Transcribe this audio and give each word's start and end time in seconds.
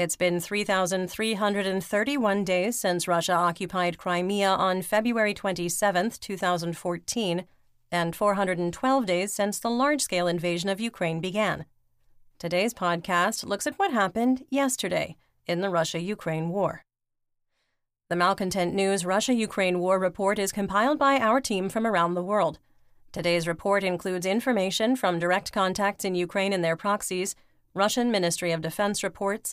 It's 0.00 0.16
been 0.16 0.40
3,331 0.40 2.44
days 2.44 2.80
since 2.80 3.06
Russia 3.06 3.34
occupied 3.34 3.98
Crimea 3.98 4.48
on 4.48 4.80
February 4.80 5.34
27, 5.34 6.12
2014, 6.18 7.44
and 7.92 8.16
412 8.16 9.04
days 9.04 9.34
since 9.34 9.58
the 9.58 9.68
large 9.68 10.00
scale 10.00 10.26
invasion 10.26 10.70
of 10.70 10.80
Ukraine 10.80 11.20
began. 11.20 11.66
Today's 12.38 12.72
podcast 12.72 13.44
looks 13.44 13.66
at 13.66 13.78
what 13.78 13.92
happened 13.92 14.46
yesterday 14.48 15.18
in 15.46 15.60
the 15.60 15.68
Russia 15.68 16.00
Ukraine 16.00 16.48
war. 16.48 16.82
The 18.08 18.16
Malcontent 18.16 18.72
News 18.72 19.04
Russia 19.04 19.34
Ukraine 19.34 19.80
War 19.80 19.98
Report 19.98 20.38
is 20.38 20.50
compiled 20.50 20.98
by 20.98 21.18
our 21.18 21.42
team 21.42 21.68
from 21.68 21.86
around 21.86 22.14
the 22.14 22.22
world. 22.22 22.58
Today's 23.12 23.46
report 23.46 23.84
includes 23.84 24.24
information 24.24 24.96
from 24.96 25.18
direct 25.18 25.52
contacts 25.52 26.06
in 26.06 26.14
Ukraine 26.14 26.54
and 26.54 26.64
their 26.64 26.74
proxies, 26.74 27.36
Russian 27.74 28.10
Ministry 28.10 28.50
of 28.50 28.62
Defense 28.62 29.02
reports, 29.02 29.52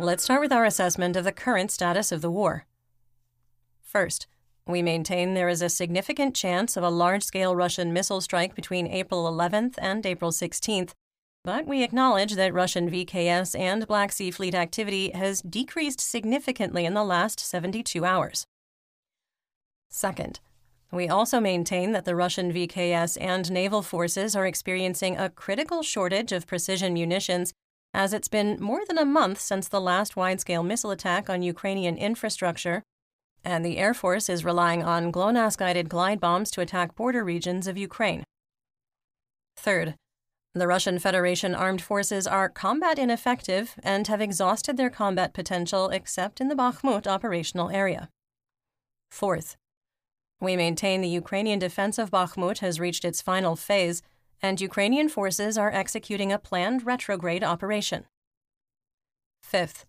Let's 0.00 0.24
start 0.24 0.40
with 0.40 0.50
our 0.50 0.64
assessment 0.64 1.14
of 1.14 1.24
the 1.24 1.32
current 1.32 1.70
status 1.70 2.10
of 2.10 2.22
the 2.22 2.30
war. 2.30 2.64
First, 3.82 4.26
we 4.66 4.80
maintain 4.80 5.34
there 5.34 5.50
is 5.50 5.60
a 5.60 5.68
significant 5.68 6.34
chance 6.34 6.74
of 6.78 6.82
a 6.82 6.88
large 6.88 7.22
scale 7.22 7.54
Russian 7.54 7.92
missile 7.92 8.22
strike 8.22 8.54
between 8.54 8.86
April 8.86 9.30
11th 9.30 9.74
and 9.76 10.06
April 10.06 10.30
16th, 10.30 10.92
but 11.44 11.66
we 11.66 11.82
acknowledge 11.82 12.32
that 12.36 12.54
Russian 12.54 12.90
VKS 12.90 13.58
and 13.58 13.86
Black 13.86 14.10
Sea 14.10 14.30
Fleet 14.30 14.54
activity 14.54 15.10
has 15.10 15.42
decreased 15.42 16.00
significantly 16.00 16.86
in 16.86 16.94
the 16.94 17.04
last 17.04 17.38
72 17.38 18.02
hours. 18.02 18.46
Second, 19.90 20.40
we 20.90 21.08
also 21.10 21.40
maintain 21.40 21.92
that 21.92 22.06
the 22.06 22.16
Russian 22.16 22.54
VKS 22.54 23.18
and 23.20 23.50
naval 23.50 23.82
forces 23.82 24.34
are 24.34 24.46
experiencing 24.46 25.18
a 25.18 25.28
critical 25.28 25.82
shortage 25.82 26.32
of 26.32 26.46
precision 26.46 26.94
munitions 26.94 27.52
as 27.92 28.12
it's 28.12 28.28
been 28.28 28.56
more 28.60 28.82
than 28.86 28.98
a 28.98 29.04
month 29.04 29.40
since 29.40 29.68
the 29.68 29.80
last 29.80 30.16
wide 30.16 30.40
scale 30.40 30.62
missile 30.62 30.90
attack 30.90 31.28
on 31.28 31.42
Ukrainian 31.42 31.96
infrastructure, 31.96 32.82
and 33.44 33.64
the 33.64 33.78
Air 33.78 33.94
Force 33.94 34.28
is 34.28 34.44
relying 34.44 34.82
on 34.82 35.10
GLONASS 35.10 35.56
guided 35.56 35.88
glide 35.88 36.20
bombs 36.20 36.50
to 36.52 36.60
attack 36.60 36.94
border 36.94 37.24
regions 37.24 37.66
of 37.66 37.78
Ukraine. 37.78 38.22
Third, 39.56 39.94
the 40.54 40.66
Russian 40.66 40.98
Federation 40.98 41.54
armed 41.54 41.80
forces 41.80 42.26
are 42.26 42.48
combat 42.48 42.98
ineffective 42.98 43.76
and 43.82 44.06
have 44.08 44.20
exhausted 44.20 44.76
their 44.76 44.90
combat 44.90 45.32
potential 45.32 45.88
except 45.90 46.40
in 46.40 46.48
the 46.48 46.56
Bakhmut 46.56 47.06
operational 47.06 47.70
area. 47.70 48.08
Fourth, 49.10 49.56
we 50.40 50.56
maintain 50.56 51.02
the 51.02 51.08
Ukrainian 51.08 51.58
defense 51.58 51.98
of 51.98 52.10
Bakhmut 52.10 52.58
has 52.58 52.80
reached 52.80 53.04
its 53.04 53.22
final 53.22 53.54
phase 53.54 54.02
and 54.42 54.60
Ukrainian 54.60 55.08
forces 55.08 55.58
are 55.58 55.72
executing 55.72 56.32
a 56.32 56.38
planned 56.38 56.86
retrograde 56.86 57.44
operation. 57.44 58.06
Fifth, 59.42 59.84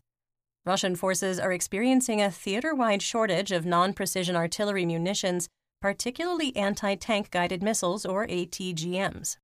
Russian 0.65 0.95
forces 0.95 1.39
are 1.39 1.51
experiencing 1.51 2.21
a 2.21 2.29
theater 2.29 2.75
wide 2.75 3.01
shortage 3.01 3.51
of 3.51 3.65
non 3.65 3.93
precision 3.93 4.35
artillery 4.35 4.85
munitions, 4.85 5.49
particularly 5.81 6.55
anti 6.55 6.95
tank 6.95 7.31
guided 7.31 7.63
missiles 7.63 8.05
or 8.05 8.27
ATGMs. 8.27 9.37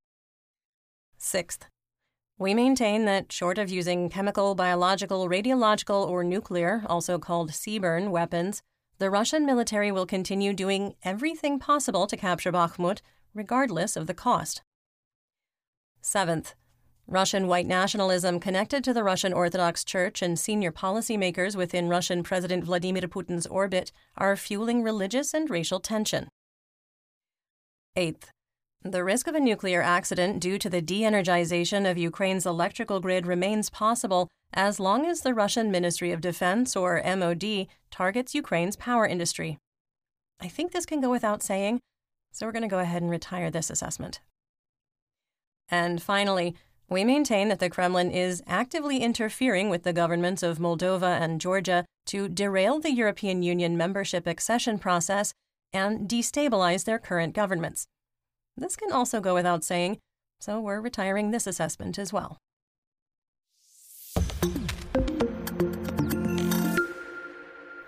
Sixth, 1.18 1.68
we 2.39 2.53
maintain 2.53 3.06
that, 3.06 3.31
short 3.31 3.57
of 3.57 3.72
using 3.72 4.09
chemical, 4.09 4.53
biological, 4.53 5.28
radiological, 5.28 6.07
or 6.07 6.24
nuclear, 6.24 6.84
also 6.88 7.18
called 7.18 7.51
CBRN, 7.51 8.12
weapons, 8.12 8.62
the 9.00 9.09
Russian 9.09 9.44
military 9.44 9.91
will 9.91 10.06
continue 10.06 10.53
doing 10.53 10.94
everything 11.03 11.57
possible 11.57 12.06
to 12.06 12.16
capture 12.16 12.51
Bakhmut, 12.51 13.01
regardless 13.34 13.95
of 13.95 14.06
the 14.06 14.13
cost. 14.13 14.62
Seventh, 16.07 16.56
Russian 17.06 17.47
white 17.50 17.68
nationalism 17.68 18.40
connected 18.40 18.81
to 18.85 18.94
the 18.94 19.03
Russian 19.03 19.34
Orthodox 19.34 19.84
Church 19.84 20.22
and 20.22 20.40
senior 20.40 20.72
policymakers 20.72 21.57
within 21.57 21.90
Russian 21.90 22.23
President 22.23 22.63
Vladimir 22.63 23.09
Putin's 23.09 23.45
orbit 23.45 23.91
are 24.16 24.38
fueling 24.38 24.84
religious 24.84 25.34
and 25.34 25.50
racial 25.50 25.81
tension. 25.81 26.29
Eighth, 27.97 28.31
the 28.84 29.03
risk 29.03 29.28
of 29.28 29.35
a 29.35 29.41
nuclear 29.41 29.81
accident 29.81 30.40
due 30.40 30.57
to 30.57 30.69
the 30.69 30.81
de 30.81 31.01
energization 31.01 31.91
of 31.91 31.97
Ukraine's 31.97 32.45
electrical 32.45 33.01
grid 33.01 33.28
remains 33.28 33.69
possible 33.69 34.29
as 34.53 34.79
long 34.79 35.06
as 35.06 35.22
the 35.22 35.34
Russian 35.34 35.69
Ministry 35.72 36.13
of 36.13 36.22
Defense, 36.22 36.74
or 36.78 37.03
MOD, 37.03 37.68
targets 37.91 38.34
Ukraine's 38.34 38.78
power 38.78 39.06
industry. 39.06 39.57
I 40.39 40.47
think 40.47 40.72
this 40.72 40.85
can 40.85 41.01
go 41.01 41.12
without 41.12 41.44
saying, 41.44 41.81
so 42.31 42.45
we're 42.45 42.53
going 42.53 42.62
to 42.62 42.69
go 42.69 42.79
ahead 42.79 43.01
and 43.01 43.12
retire 43.12 43.51
this 43.51 43.69
assessment. 43.69 44.22
And 45.69 46.01
finally, 46.01 46.55
we 46.89 47.03
maintain 47.03 47.50
that 47.50 47.59
the 47.59 47.69
Kremlin 47.69 48.11
is 48.11 48.41
actively 48.47 49.00
interfering 49.00 49.69
with 49.69 49.83
the 49.83 49.91
governments 49.91 50.41
of 50.41 50.59
Moldova 50.59 51.19
and 51.19 51.41
Georgia 51.41 51.85
to 52.05 52.29
derail 52.29 52.79
the 52.79 52.94
European 52.94 53.44
Union 53.44 53.75
membership 53.75 54.25
accession 54.25 54.79
process 54.79 55.33
and 55.73 56.07
destabilize 56.07 56.85
their 56.85 57.00
current 57.00 57.33
governments. 57.33 57.88
This 58.56 58.77
can 58.77 58.91
also 58.91 59.19
go 59.19 59.33
without 59.33 59.66
saying, 59.66 60.00
so 60.39 60.61
we're 60.61 60.79
retiring 60.79 61.31
this 61.31 61.45
assessment 61.45 62.00
as 62.00 62.13
well. 62.13 62.38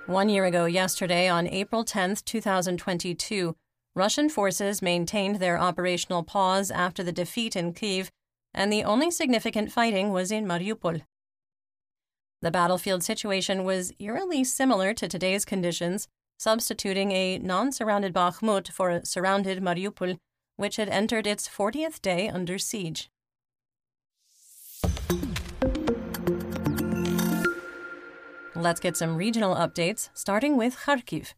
One 0.06 0.28
year 0.28 0.46
ago 0.46 0.66
yesterday, 0.66 1.30
on 1.30 1.48
April 1.48 1.84
10, 1.84 2.18
2022, 2.26 3.56
Russian 4.00 4.30
forces 4.30 4.82
maintained 4.82 5.36
their 5.36 5.60
operational 5.60 6.24
pause 6.24 6.72
after 6.72 7.04
the 7.04 7.12
defeat 7.12 7.54
in 7.54 7.74
Kiev, 7.74 8.10
and 8.54 8.72
the 8.72 8.86
only 8.86 9.12
significant 9.12 9.74
fighting 9.74 10.14
was 10.14 10.32
in 10.32 10.46
Mariupol. 10.46 11.02
The 12.42 12.50
battlefield 12.50 13.04
situation 13.04 13.66
was 13.66 13.92
eerily 14.00 14.46
similar 14.46 14.94
to 14.94 15.10
today's 15.10 15.44
conditions, 15.44 16.08
substituting 16.38 17.12
a 17.12 17.40
non 17.40 17.74
surrounded 17.74 18.14
Bakhmut 18.14 18.72
for 18.72 18.90
a 18.90 19.06
surrounded 19.06 19.62
Mariupol, 19.62 20.18
which 20.56 20.78
had 20.78 20.88
entered 20.88 21.28
its 21.28 21.50
40th 21.50 22.02
day 22.02 22.30
under 22.30 22.58
siege. 22.58 23.10
Let's 28.56 28.80
get 28.80 28.96
some 28.96 29.18
regional 29.18 29.56
updates, 29.56 30.08
starting 30.14 30.56
with 30.56 30.78
Kharkiv. 30.86 31.34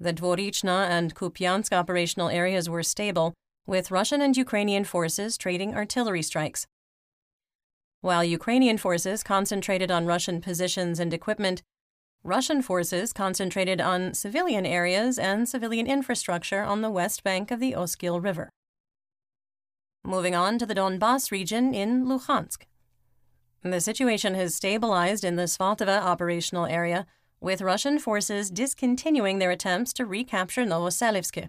The 0.00 0.12
Dvorichna 0.12 0.88
and 0.88 1.14
Kupiansk 1.14 1.72
operational 1.72 2.28
areas 2.28 2.68
were 2.68 2.84
stable, 2.84 3.34
with 3.66 3.90
Russian 3.90 4.22
and 4.22 4.36
Ukrainian 4.36 4.84
forces 4.84 5.36
trading 5.36 5.74
artillery 5.74 6.22
strikes. 6.22 6.66
While 8.00 8.22
Ukrainian 8.22 8.78
forces 8.78 9.24
concentrated 9.24 9.90
on 9.90 10.06
Russian 10.06 10.40
positions 10.40 11.00
and 11.00 11.12
equipment, 11.12 11.62
Russian 12.22 12.62
forces 12.62 13.12
concentrated 13.12 13.80
on 13.80 14.14
civilian 14.14 14.64
areas 14.64 15.18
and 15.18 15.48
civilian 15.48 15.86
infrastructure 15.86 16.62
on 16.62 16.80
the 16.80 16.90
west 16.90 17.24
bank 17.24 17.50
of 17.50 17.58
the 17.58 17.74
Oskil 17.74 18.20
River. 18.20 18.50
Moving 20.04 20.34
on 20.34 20.58
to 20.58 20.66
the 20.66 20.74
Donbas 20.74 21.32
region 21.32 21.74
in 21.74 22.06
Luhansk. 22.06 22.62
The 23.62 23.80
situation 23.80 24.34
has 24.34 24.54
stabilized 24.54 25.24
in 25.24 25.34
the 25.34 25.44
Svatove 25.44 25.88
operational 25.88 26.66
area, 26.66 27.06
with 27.40 27.62
Russian 27.62 27.98
forces 27.98 28.50
discontinuing 28.50 29.38
their 29.38 29.50
attempts 29.50 29.92
to 29.94 30.06
recapture 30.06 30.64
Novoselivsk. 30.64 31.48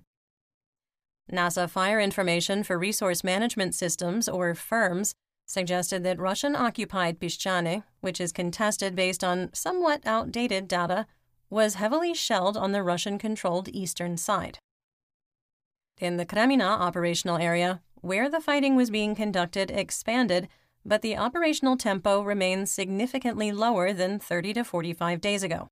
NASA 1.31 1.69
Fire 1.69 1.99
Information 1.99 2.63
for 2.63 2.77
Resource 2.77 3.23
Management 3.23 3.75
Systems, 3.75 4.27
or 4.27 4.53
FIRMS, 4.55 5.13
suggested 5.45 6.03
that 6.03 6.19
Russian 6.19 6.55
occupied 6.55 7.19
Pischane, 7.19 7.83
which 8.01 8.21
is 8.21 8.31
contested 8.31 8.95
based 8.95 9.23
on 9.23 9.49
somewhat 9.53 10.01
outdated 10.05 10.67
data, 10.67 11.05
was 11.49 11.75
heavily 11.75 12.13
shelled 12.13 12.55
on 12.55 12.71
the 12.71 12.83
Russian 12.83 13.17
controlled 13.17 13.69
eastern 13.69 14.17
side. 14.17 14.59
In 15.97 16.17
the 16.17 16.25
Kreminna 16.25 16.79
operational 16.79 17.37
area, 17.37 17.81
where 17.95 18.29
the 18.29 18.39
fighting 18.39 18.75
was 18.75 18.89
being 18.89 19.15
conducted 19.15 19.71
expanded, 19.71 20.47
but 20.85 21.01
the 21.01 21.17
operational 21.17 21.75
tempo 21.75 22.21
remains 22.21 22.71
significantly 22.71 23.51
lower 23.51 23.91
than 23.91 24.19
30 24.19 24.53
to 24.53 24.63
45 24.63 25.19
days 25.19 25.43
ago. 25.43 25.67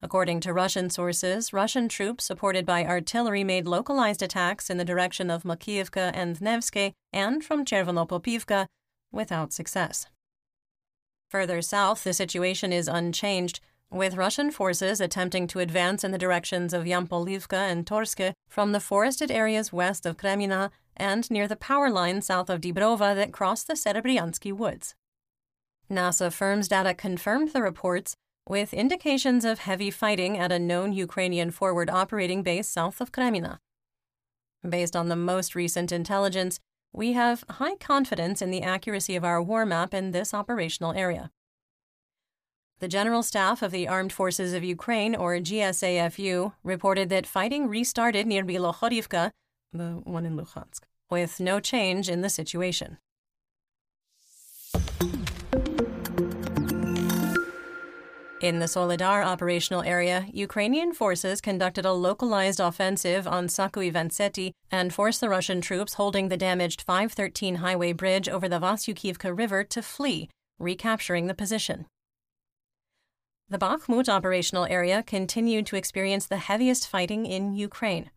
According 0.00 0.40
to 0.40 0.52
Russian 0.52 0.90
sources, 0.90 1.52
Russian 1.52 1.88
troops 1.88 2.24
supported 2.24 2.64
by 2.64 2.84
artillery 2.84 3.42
made 3.42 3.66
localized 3.66 4.22
attacks 4.22 4.70
in 4.70 4.78
the 4.78 4.84
direction 4.84 5.28
of 5.28 5.42
Makiyivka 5.42 6.12
and 6.14 6.40
Nevsky 6.40 6.92
and 7.12 7.44
from 7.44 7.64
Chervonopopivka 7.64 8.66
without 9.10 9.52
success. 9.52 10.06
Further 11.30 11.60
south, 11.60 12.04
the 12.04 12.12
situation 12.12 12.72
is 12.72 12.88
unchanged, 12.88 13.60
with 13.90 14.16
Russian 14.16 14.50
forces 14.50 15.00
attempting 15.00 15.46
to 15.48 15.58
advance 15.58 16.04
in 16.04 16.12
the 16.12 16.18
directions 16.18 16.72
of 16.72 16.84
Yampolivka 16.84 17.56
and 17.56 17.84
Torske 17.84 18.34
from 18.48 18.72
the 18.72 18.80
forested 18.80 19.30
areas 19.30 19.72
west 19.72 20.06
of 20.06 20.16
Kreminna 20.16 20.70
and 20.96 21.30
near 21.30 21.48
the 21.48 21.56
power 21.56 21.90
line 21.90 22.20
south 22.22 22.50
of 22.50 22.60
Dibrova 22.60 23.14
that 23.14 23.32
cross 23.32 23.64
the 23.64 23.74
Serebryansky 23.74 24.52
woods. 24.52 24.94
NASA 25.90 26.32
firms 26.32 26.68
data 26.68 26.92
confirmed 26.92 27.52
the 27.52 27.62
reports, 27.62 28.14
with 28.48 28.72
indications 28.72 29.44
of 29.44 29.60
heavy 29.60 29.90
fighting 29.90 30.38
at 30.38 30.50
a 30.50 30.58
known 30.58 30.92
Ukrainian 30.92 31.50
forward 31.50 31.90
operating 31.90 32.42
base 32.42 32.68
south 32.68 33.00
of 33.00 33.12
Kreminna. 33.12 33.58
Based 34.68 34.96
on 34.96 35.08
the 35.08 35.16
most 35.16 35.54
recent 35.54 35.92
intelligence, 35.92 36.58
we 36.92 37.12
have 37.12 37.44
high 37.50 37.76
confidence 37.76 38.40
in 38.40 38.50
the 38.50 38.62
accuracy 38.62 39.14
of 39.14 39.24
our 39.24 39.42
war 39.42 39.66
map 39.66 39.92
in 39.92 40.10
this 40.10 40.32
operational 40.32 40.92
area. 40.92 41.30
The 42.80 42.88
General 42.88 43.22
Staff 43.22 43.60
of 43.60 43.72
the 43.72 43.88
Armed 43.88 44.12
Forces 44.12 44.54
of 44.54 44.64
Ukraine, 44.64 45.14
or 45.14 45.36
GSAFU, 45.36 46.52
reported 46.62 47.08
that 47.08 47.26
fighting 47.26 47.68
restarted 47.68 48.26
near 48.26 48.44
Bilohorivka, 48.44 49.32
the 49.72 50.00
one 50.04 50.24
in 50.24 50.36
Luhansk, 50.36 50.82
with 51.10 51.40
no 51.40 51.60
change 51.60 52.08
in 52.08 52.22
the 52.22 52.30
situation. 52.30 52.98
In 58.40 58.60
the 58.60 58.66
Soledar 58.66 59.24
operational 59.24 59.82
area, 59.82 60.24
Ukrainian 60.32 60.92
forces 60.92 61.40
conducted 61.40 61.84
a 61.84 61.92
localized 61.92 62.60
offensive 62.60 63.26
on 63.26 63.48
Sakko 63.48 63.84
i 63.84 63.90
Vantsetti 63.90 64.52
and 64.70 64.94
forced 64.94 65.20
the 65.20 65.28
Russian 65.28 65.60
troops 65.60 65.94
holding 65.94 66.28
the 66.28 66.36
damaged 66.36 66.82
513 66.82 67.56
highway 67.56 67.92
bridge 67.92 68.28
over 68.28 68.48
the 68.48 68.60
Vasyukivka 68.60 69.36
River 69.36 69.64
to 69.64 69.82
flee, 69.82 70.30
recapturing 70.60 71.26
the 71.26 71.34
position. 71.34 71.86
The 73.48 73.58
Bakhmut 73.58 74.08
operational 74.08 74.66
area 74.66 75.02
continued 75.02 75.66
to 75.66 75.76
experience 75.76 76.26
the 76.26 76.36
heaviest 76.36 76.86
fighting 76.86 77.26
in 77.26 77.54
Ukraine. 77.54 78.08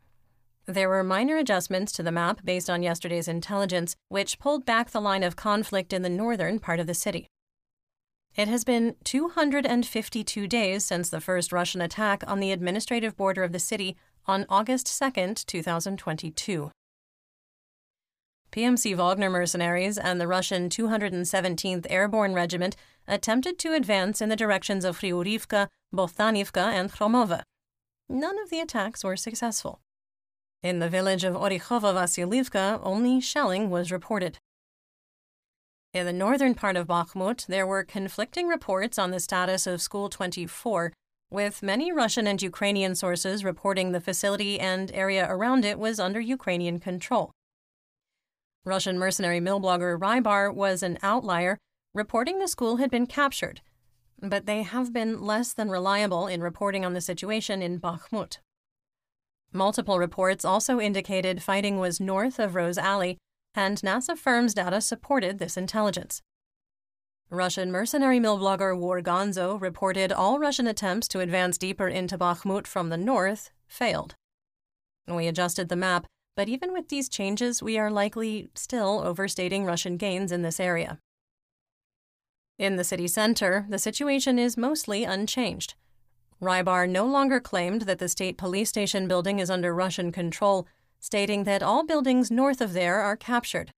There 0.68 0.90
were 0.90 1.04
minor 1.04 1.38
adjustments 1.38 1.92
to 1.94 2.04
the 2.04 2.12
map 2.12 2.46
based 2.46 2.70
on 2.70 2.84
yesterday's 2.84 3.28
intelligence, 3.28 3.96
which 4.10 4.38
pulled 4.38 4.68
back 4.68 4.92
the 4.92 5.02
line 5.02 5.24
of 5.24 5.36
conflict 5.36 5.92
in 5.92 6.04
the 6.04 6.10
northern 6.10 6.60
part 6.60 6.80
of 6.80 6.86
the 6.86 6.94
city. 6.94 7.31
It 8.36 8.48
has 8.48 8.64
been 8.64 8.96
252 9.04 10.48
days 10.48 10.86
since 10.86 11.10
the 11.10 11.20
first 11.20 11.52
Russian 11.52 11.82
attack 11.82 12.24
on 12.26 12.40
the 12.40 12.54
administrative 12.54 13.18
border 13.18 13.44
of 13.44 13.52
the 13.52 13.60
city 13.60 13.98
on 14.26 14.46
August 14.48 14.88
2, 14.98 15.34
2022. 15.46 16.72
PMC 18.54 18.96
Wagner 18.96 19.30
mercenaries 19.30 19.98
and 19.98 20.20
the 20.20 20.28
Russian 20.28 20.70
217th 20.70 21.86
Airborne 21.90 22.34
Regiment 22.34 22.76
attempted 23.08 23.60
to 23.60 23.74
advance 23.74 24.22
in 24.22 24.30
the 24.30 24.36
directions 24.36 24.86
of 24.86 25.00
Hryhorivka, 25.00 25.68
Bohdanivka, 25.94 26.72
and 26.72 26.92
Khromova. 26.92 27.44
None 28.08 28.40
of 28.40 28.50
the 28.50 28.60
attacks 28.60 29.04
were 29.04 29.18
successful. 29.18 29.82
In 30.64 30.80
the 30.80 30.90
village 30.90 31.24
of 31.24 31.34
Orikhovo 31.34 31.94
Vasylivka, 31.94 32.80
only 32.84 33.20
shelling 33.20 33.70
was 33.70 33.92
reported. 33.92 34.38
In 35.94 36.06
the 36.06 36.14
northern 36.14 36.56
part 36.56 36.78
of 36.78 36.88
Bakhmut, 36.88 37.48
there 37.48 37.68
were 37.68 37.84
conflicting 37.84 38.48
reports 38.48 38.98
on 38.98 39.12
the 39.12 39.20
status 39.20 39.68
of 39.68 39.82
School 39.82 40.08
24, 40.08 40.94
with 41.30 41.62
many 41.62 41.92
Russian 41.92 42.28
and 42.28 42.42
Ukrainian 42.42 42.96
sources 42.96 43.44
reporting 43.44 43.92
the 43.92 44.00
facility 44.00 44.58
and 44.58 44.90
area 44.94 45.28
around 45.30 45.66
it 45.66 45.78
was 45.78 46.00
under 46.00 46.22
Ukrainian 46.22 46.80
control. 46.80 47.32
Russian 48.64 48.98
mercenary 49.00 49.42
mil 49.42 49.60
blogger 49.60 50.00
Rybar 50.00 50.54
was 50.54 50.82
an 50.82 50.98
outlier, 51.04 51.58
reporting 51.94 52.40
the 52.40 52.48
school 52.48 52.78
had 52.78 52.90
been 52.90 53.06
captured, 53.06 53.60
but 54.22 54.46
they 54.46 54.62
have 54.62 54.94
been 54.94 55.22
less 55.22 55.52
than 55.52 55.70
reliable 55.70 56.26
in 56.26 56.42
reporting 56.42 56.86
on 56.86 56.94
the 56.94 57.02
situation 57.02 57.62
in 57.62 57.82
Bakhmut. 57.82 58.38
Multiple 59.52 60.00
reports 60.00 60.46
also 60.46 60.80
indicated 60.80 61.44
fighting 61.44 61.80
was 61.80 62.00
north 62.00 62.40
of 62.40 62.56
Rose 62.56 62.78
Alley 62.78 63.18
and 63.56 63.78
NASA 63.82 64.18
firms' 64.18 64.54
data 64.54 64.82
supported 64.82 65.40
this 65.40 65.58
intelligence. 65.58 66.22
Russian 67.30 67.72
mercenary 67.72 68.20
mil 68.20 68.38
blogger 68.38 68.78
War 68.78 69.02
Gonzo 69.02 69.60
reported 69.60 70.12
all 70.12 70.38
Russian 70.38 70.68
attempts 70.68 71.08
to 71.10 71.22
advance 71.22 71.58
deeper 71.58 71.88
into 71.88 72.18
Bakhmut 72.18 72.68
from 72.68 72.90
the 72.90 72.98
north 72.98 73.52
failed. 73.68 74.16
We 75.08 75.28
adjusted 75.28 75.70
the 75.70 75.76
map, 75.76 76.06
but 76.36 76.50
even 76.50 76.74
with 76.74 76.90
these 76.90 77.10
changes, 77.10 77.64
we 77.64 77.78
are 77.78 77.90
likely 77.90 78.50
still 78.54 79.02
overstating 79.04 79.66
Russian 79.66 79.98
gains 79.98 80.32
in 80.32 80.42
this 80.42 80.60
area. 80.60 81.00
In 82.60 82.76
the 82.76 82.84
city 82.84 83.08
center, 83.08 83.66
the 83.70 83.80
situation 83.80 84.38
is 84.38 84.58
mostly 84.58 85.04
unchanged. 85.04 85.76
Rybar 86.42 86.90
no 86.90 87.06
longer 87.06 87.40
claimed 87.40 87.84
that 87.84 88.00
the 88.00 88.10
state 88.10 88.38
police 88.38 88.70
station 88.70 89.08
building 89.08 89.40
is 89.40 89.50
under 89.50 89.74
Russian 89.74 90.12
control 90.12 90.68
stating 91.02 91.44
that 91.44 91.62
all 91.62 91.84
buildings 91.84 92.32
north 92.32 92.62
of 92.62 92.72
there 92.72 93.02
are 93.02 93.18
captured. 93.18 93.72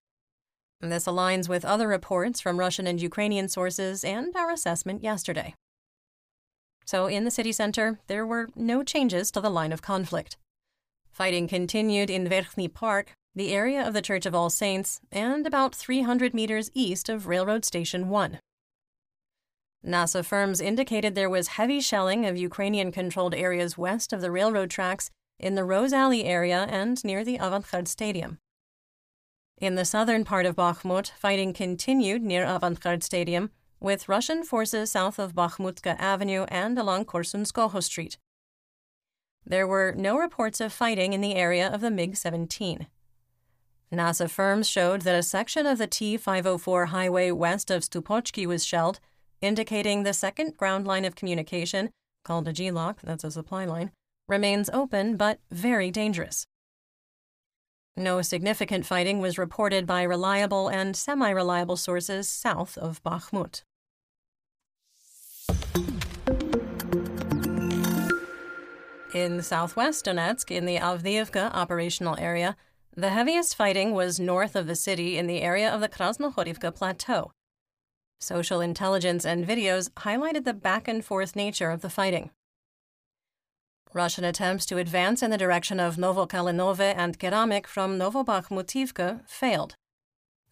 This 0.82 1.06
aligns 1.06 1.48
with 1.48 1.64
other 1.64 1.88
reports 1.88 2.42
from 2.42 2.60
Russian 2.60 2.86
and 2.86 3.02
Ukrainian 3.02 3.48
sources 3.48 4.04
and 4.04 4.36
our 4.36 4.52
assessment 4.52 5.02
yesterday. 5.02 5.56
So, 6.86 7.08
in 7.08 7.24
the 7.24 7.32
city 7.32 7.54
center, 7.54 8.00
there 8.08 8.28
were 8.28 8.50
no 8.56 8.84
changes 8.84 9.32
to 9.32 9.42
the 9.42 9.50
line 9.50 9.72
of 9.72 9.82
conflict. 9.82 10.36
Fighting 11.12 11.48
continued 11.48 12.10
in 12.10 12.28
Verkhny 12.28 12.72
Park, 12.72 13.14
the 13.34 13.54
area 13.54 13.88
of 13.88 13.94
the 13.94 14.02
Church 14.02 14.26
of 14.26 14.36
All 14.36 14.50
Saints, 14.50 15.00
and 15.12 15.48
about 15.48 15.74
300 15.74 16.34
meters 16.34 16.70
east 16.74 17.08
of 17.08 17.28
Railroad 17.28 17.64
Station 17.64 18.10
1. 18.10 18.40
NASA 19.86 20.24
firms 20.24 20.60
indicated 20.60 21.16
there 21.16 21.30
was 21.30 21.50
heavy 21.50 21.80
shelling 21.80 22.26
of 22.26 22.38
Ukrainian 22.38 22.92
controlled 22.92 23.36
areas 23.36 23.78
west 23.78 24.12
of 24.12 24.22
the 24.22 24.32
railroad 24.32 24.70
tracks 24.70 25.10
in 25.44 25.56
the 25.56 25.66
Rose 25.66 25.92
Alley 25.92 26.24
area 26.24 26.66
and 26.70 27.04
near 27.04 27.26
the 27.26 27.38
Avangard 27.38 27.90
Stadium. 27.90 28.40
In 29.58 29.76
the 29.76 29.84
southern 29.84 30.24
part 30.24 30.46
of 30.46 30.56
Bakhmut, 30.56 31.12
fighting 31.12 31.52
continued 31.52 32.24
near 32.24 32.46
Avangard 32.46 33.04
Stadium, 33.04 33.52
with 33.82 34.08
Russian 34.08 34.44
forces 34.44 34.92
south 34.92 35.20
of 35.20 35.36
Bakhmutka 35.36 36.00
Avenue 36.00 36.46
and 36.48 36.80
along 36.80 37.06
Korsunskoho 37.06 37.84
Street. 37.84 38.18
There 39.46 39.68
were 39.68 39.94
no 39.98 40.18
reports 40.18 40.62
of 40.62 40.72
fighting 40.72 41.12
in 41.12 41.20
the 41.20 41.36
area 41.36 41.68
of 41.68 41.82
the 41.82 41.92
MiG 41.92 42.16
17. 42.16 42.88
NASA 43.92 44.30
firms 44.30 44.70
showed 44.70 45.02
that 45.02 45.20
a 45.20 45.22
section 45.22 45.66
of 45.66 45.78
the 45.78 45.88
T 45.88 46.16
504 46.16 46.88
highway 46.88 47.32
west 47.32 47.70
of 47.70 47.84
Stupochki 47.84 48.48
was 48.48 48.66
shelled, 48.66 49.02
indicating 49.42 50.04
the 50.04 50.14
second 50.14 50.56
ground 50.56 50.88
line 50.88 51.04
of 51.04 51.16
communication, 51.16 51.90
called 52.24 52.48
a 52.48 52.54
GLOC, 52.54 53.02
that's 53.02 53.26
a 53.26 53.32
supply 53.32 53.66
line, 53.66 53.92
remains 54.28 54.70
open 54.74 55.18
but 55.18 55.40
very 55.52 55.92
dangerous. 55.92 56.46
No 57.96 58.22
significant 58.22 58.86
fighting 58.86 59.20
was 59.20 59.38
reported 59.38 59.86
by 59.86 60.02
reliable 60.02 60.68
and 60.68 60.96
semi 60.96 61.30
reliable 61.30 61.78
sources 61.78 62.28
south 62.28 62.78
of 62.78 63.04
Bakhmut. 63.04 63.64
In 69.14 69.44
southwest 69.44 70.06
Donetsk, 70.06 70.50
in 70.50 70.66
the 70.66 70.78
Avdiivka 70.78 71.54
operational 71.54 72.18
area, 72.18 72.56
the 72.96 73.10
heaviest 73.10 73.56
fighting 73.56 73.94
was 73.94 74.20
north 74.20 74.56
of 74.56 74.66
the 74.66 74.76
city 74.76 75.20
in 75.20 75.28
the 75.28 75.42
area 75.42 75.72
of 75.72 75.82
the 75.82 75.90
Krasnohorivka 75.90 76.74
Plateau. 76.74 77.32
Social 78.20 78.60
intelligence 78.60 79.24
and 79.24 79.46
videos 79.46 79.92
highlighted 79.92 80.46
the 80.46 80.54
back 80.54 80.88
and 80.88 81.06
forth 81.06 81.36
nature 81.36 81.70
of 81.70 81.82
the 81.82 81.92
fighting. 81.92 82.32
Russian 83.94 84.24
attempts 84.24 84.66
to 84.68 84.78
advance 84.78 85.22
in 85.22 85.30
the 85.30 85.38
direction 85.38 85.80
of 85.80 85.98
Novokalinove 85.98 86.94
and 86.98 87.20
Keramik 87.20 87.68
from 87.68 88.00
Novobakhmutivka 88.00 89.28
failed. 89.30 89.76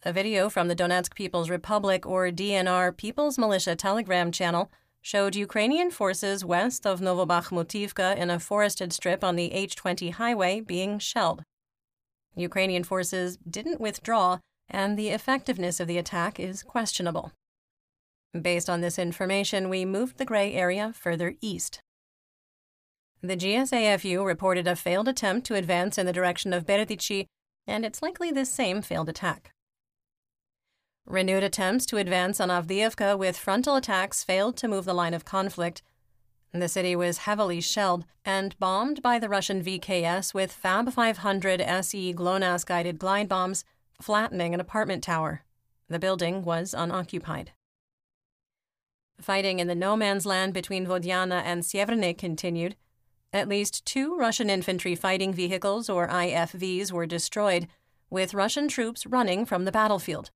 A 0.03 0.13
video 0.13 0.49
from 0.49 0.67
the 0.67 0.75
Donetsk 0.75 1.15
People's 1.15 1.49
Republic 1.49 2.05
or 2.05 2.29
DNR 2.29 2.95
People's 2.95 3.37
Militia 3.37 3.75
Telegram 3.75 4.31
channel 4.31 4.71
showed 5.01 5.35
Ukrainian 5.35 5.89
forces 5.89 6.45
west 6.45 6.85
of 6.85 7.01
Novobakhmutivka 7.01 8.15
in 8.15 8.29
a 8.29 8.39
forested 8.39 8.93
strip 8.93 9.23
on 9.23 9.35
the 9.35 9.51
H 9.53 9.75
20 9.75 10.11
highway 10.11 10.61
being 10.61 10.99
shelled. 10.99 11.43
Ukrainian 12.35 12.83
forces 12.83 13.37
didn't 13.37 13.81
withdraw, 13.81 14.39
and 14.69 14.97
the 14.97 15.09
effectiveness 15.09 15.79
of 15.79 15.87
the 15.87 15.97
attack 15.97 16.39
is 16.39 16.63
questionable. 16.63 17.31
Based 18.39 18.69
on 18.69 18.81
this 18.81 18.97
information, 18.97 19.67
we 19.67 19.83
moved 19.83 20.17
the 20.17 20.25
gray 20.25 20.53
area 20.53 20.93
further 20.95 21.35
east. 21.41 21.81
The 23.23 23.37
GSAFU 23.37 24.25
reported 24.25 24.67
a 24.67 24.75
failed 24.75 25.07
attempt 25.07 25.45
to 25.47 25.55
advance 25.55 25.99
in 25.99 26.07
the 26.07 26.13
direction 26.13 26.53
of 26.53 26.65
Berdichi, 26.65 27.27
and 27.67 27.85
it's 27.85 28.01
likely 28.01 28.31
this 28.31 28.51
same 28.51 28.81
failed 28.81 29.09
attack. 29.09 29.53
Renewed 31.05 31.43
attempts 31.43 31.85
to 31.87 31.97
advance 31.97 32.39
on 32.39 32.49
Avdiivka 32.49 33.17
with 33.17 33.37
frontal 33.37 33.75
attacks 33.75 34.23
failed 34.23 34.57
to 34.57 34.67
move 34.67 34.85
the 34.85 34.93
line 34.93 35.13
of 35.13 35.23
conflict. 35.23 35.83
The 36.51 36.67
city 36.67 36.95
was 36.95 37.19
heavily 37.19 37.61
shelled 37.61 38.05
and 38.25 38.57
bombed 38.57 39.03
by 39.03 39.19
the 39.19 39.29
Russian 39.29 39.63
VKS 39.63 40.33
with 40.33 40.51
Fab 40.51 40.91
500 40.91 41.61
SE 41.61 42.13
GLONASS 42.13 42.65
guided 42.65 42.97
glide 42.97 43.29
bombs, 43.29 43.63
flattening 44.01 44.55
an 44.55 44.59
apartment 44.59 45.03
tower. 45.03 45.43
The 45.87 45.99
building 45.99 46.43
was 46.43 46.73
unoccupied. 46.73 47.51
Fighting 49.19 49.59
in 49.59 49.67
the 49.67 49.75
no 49.75 49.95
man's 49.95 50.25
land 50.25 50.53
between 50.53 50.87
Vodiana 50.87 51.43
and 51.43 51.61
Sieverne 51.61 52.17
continued. 52.17 52.75
At 53.33 53.47
least 53.47 53.85
two 53.85 54.17
Russian 54.17 54.49
infantry 54.49 54.93
fighting 54.93 55.33
vehicles, 55.33 55.89
or 55.89 56.07
IFVs, 56.09 56.91
were 56.91 57.05
destroyed, 57.05 57.67
with 58.09 58.33
Russian 58.33 58.67
troops 58.67 59.05
running 59.05 59.45
from 59.45 59.63
the 59.63 59.71
battlefield. 59.71 60.31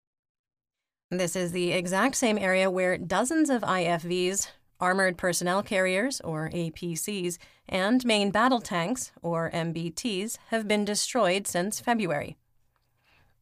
This 1.12 1.36
is 1.36 1.52
the 1.52 1.74
exact 1.74 2.16
same 2.16 2.38
area 2.38 2.72
where 2.72 2.98
dozens 2.98 3.50
of 3.50 3.64
IFVs, 3.64 4.48
armored 4.80 5.18
personnel 5.18 5.62
carriers, 5.62 6.22
or 6.22 6.50
APCs, 6.50 7.38
and 7.68 8.06
main 8.06 8.32
battle 8.32 8.62
tanks, 8.62 9.12
or 9.22 9.52
MBTs, 9.52 10.38
have 10.48 10.68
been 10.68 10.86
destroyed 10.86 11.48
since 11.48 11.82
February. 11.82 12.38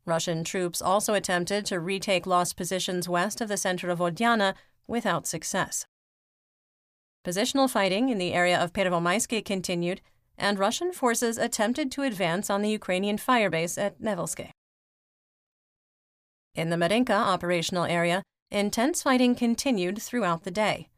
Russian 0.05 0.43
troops 0.43 0.81
also 0.81 1.13
attempted 1.13 1.65
to 1.67 1.79
retake 1.79 2.25
lost 2.25 2.57
positions 2.57 3.07
west 3.07 3.39
of 3.39 3.49
the 3.49 3.57
center 3.57 3.89
of 3.89 3.99
Vodiana 3.99 4.55
without 4.87 5.27
success. 5.27 5.85
Positional 7.23 7.69
fighting 7.69 8.09
in 8.09 8.17
the 8.17 8.33
area 8.33 8.59
of 8.59 8.73
Pervomayske 8.73 9.45
continued, 9.45 10.01
and 10.37 10.59
Russian 10.59 10.91
forces 10.91 11.37
attempted 11.37 11.91
to 11.91 12.01
advance 12.01 12.49
on 12.49 12.61
the 12.61 12.69
Ukrainian 12.69 13.17
firebase 13.17 13.77
at 13.77 14.01
Nevelske. 14.01 14.49
In 16.53 16.69
the 16.69 16.77
Marinka 16.77 17.13
operational 17.13 17.85
area, 17.85 18.23
intense 18.51 19.01
fighting 19.01 19.35
continued 19.35 20.01
throughout 20.01 20.43
the 20.43 20.51
day. 20.51 20.89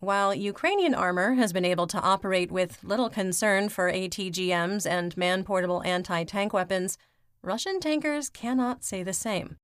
While 0.00 0.34
Ukrainian 0.34 0.94
armor 0.94 1.34
has 1.34 1.52
been 1.52 1.64
able 1.64 1.86
to 1.86 2.00
operate 2.00 2.52
with 2.52 2.84
little 2.84 3.08
concern 3.08 3.70
for 3.70 3.90
ATGMs 3.90 4.86
and 4.86 5.16
man 5.16 5.44
portable 5.44 5.82
anti 5.84 6.24
tank 6.24 6.52
weapons, 6.52 6.98
Russian 7.42 7.80
tankers 7.80 8.28
cannot 8.28 8.84
say 8.84 9.02
the 9.02 9.14
same. 9.14 9.56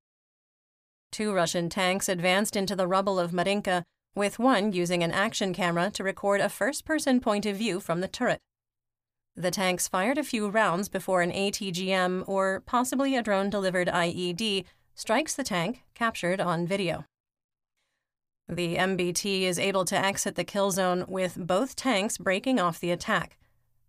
Two 1.11 1.33
Russian 1.33 1.69
tanks 1.69 2.09
advanced 2.09 2.55
into 2.55 2.75
the 2.75 2.87
rubble 2.87 3.19
of 3.19 3.31
Marinka, 3.31 3.83
with 4.15 4.39
one 4.39 4.71
using 4.71 5.03
an 5.03 5.11
action 5.11 5.53
camera 5.53 5.89
to 5.91 6.03
record 6.03 6.41
a 6.41 6.49
first 6.49 6.85
person 6.85 7.19
point 7.19 7.45
of 7.45 7.57
view 7.57 7.79
from 7.79 8.01
the 8.01 8.07
turret. 8.07 8.39
The 9.35 9.51
tanks 9.51 9.87
fired 9.87 10.17
a 10.17 10.23
few 10.23 10.49
rounds 10.49 10.89
before 10.89 11.21
an 11.21 11.31
ATGM 11.31 12.23
or 12.27 12.61
possibly 12.65 13.15
a 13.15 13.23
drone 13.23 13.49
delivered 13.49 13.87
IED 13.87 14.65
strikes 14.93 15.33
the 15.33 15.43
tank, 15.43 15.81
captured 15.95 16.39
on 16.39 16.67
video. 16.67 17.05
The 18.47 18.75
MBT 18.75 19.43
is 19.43 19.57
able 19.57 19.85
to 19.85 19.97
exit 19.97 20.35
the 20.35 20.43
kill 20.43 20.69
zone 20.69 21.05
with 21.07 21.35
both 21.47 21.75
tanks 21.75 22.17
breaking 22.17 22.59
off 22.59 22.79
the 22.79 22.91
attack. 22.91 23.37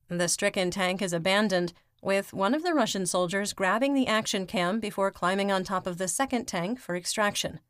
The 0.08 0.28
stricken 0.28 0.70
tank 0.70 1.02
is 1.02 1.12
abandoned, 1.12 1.72
with 2.00 2.32
one 2.32 2.54
of 2.54 2.62
the 2.62 2.74
Russian 2.74 3.06
soldiers 3.06 3.52
grabbing 3.52 3.94
the 3.94 4.06
action 4.06 4.46
cam 4.46 4.78
before 4.78 5.10
climbing 5.10 5.50
on 5.50 5.64
top 5.64 5.86
of 5.86 5.98
the 5.98 6.06
second 6.06 6.46
tank 6.46 6.78
for 6.78 6.94
extraction. 6.94 7.60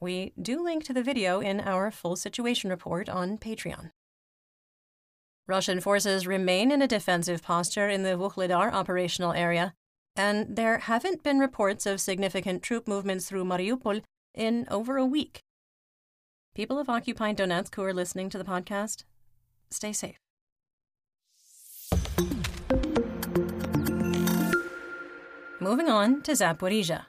We 0.00 0.32
do 0.40 0.64
link 0.64 0.84
to 0.84 0.94
the 0.94 1.02
video 1.02 1.40
in 1.40 1.60
our 1.60 1.90
full 1.90 2.16
situation 2.16 2.70
report 2.70 3.10
on 3.10 3.36
Patreon. 3.36 3.90
Russian 5.46 5.80
forces 5.80 6.26
remain 6.26 6.70
in 6.70 6.80
a 6.80 6.88
defensive 6.88 7.42
posture 7.42 7.88
in 7.88 8.02
the 8.02 8.16
Vuhledar 8.16 8.72
operational 8.72 9.32
area, 9.32 9.74
and 10.16 10.56
there 10.56 10.78
haven't 10.78 11.22
been 11.22 11.38
reports 11.38 11.84
of 11.84 12.00
significant 12.00 12.62
troop 12.62 12.88
movements 12.88 13.28
through 13.28 13.44
Mariupol 13.44 14.02
in 14.34 14.66
over 14.70 14.96
a 14.96 15.04
week. 15.04 15.40
People 16.54 16.78
of 16.78 16.88
occupied 16.88 17.36
Donetsk 17.36 17.74
who 17.74 17.82
are 17.82 17.92
listening 17.92 18.30
to 18.30 18.38
the 18.38 18.44
podcast, 18.44 19.04
stay 19.70 19.92
safe. 19.92 20.16
Moving 25.60 25.90
on 25.90 26.22
to 26.22 26.32
Zaporizhia. 26.32 27.04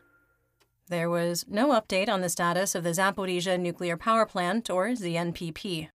There 0.91 1.10
was 1.10 1.45
no 1.48 1.69
update 1.69 2.10
on 2.10 2.19
the 2.19 2.27
status 2.27 2.75
of 2.75 2.83
the 2.83 2.89
Zaporizhia 2.89 3.57
nuclear 3.57 3.95
power 3.95 4.25
plant, 4.25 4.69
or 4.69 4.89
ZNPP. 4.89 5.88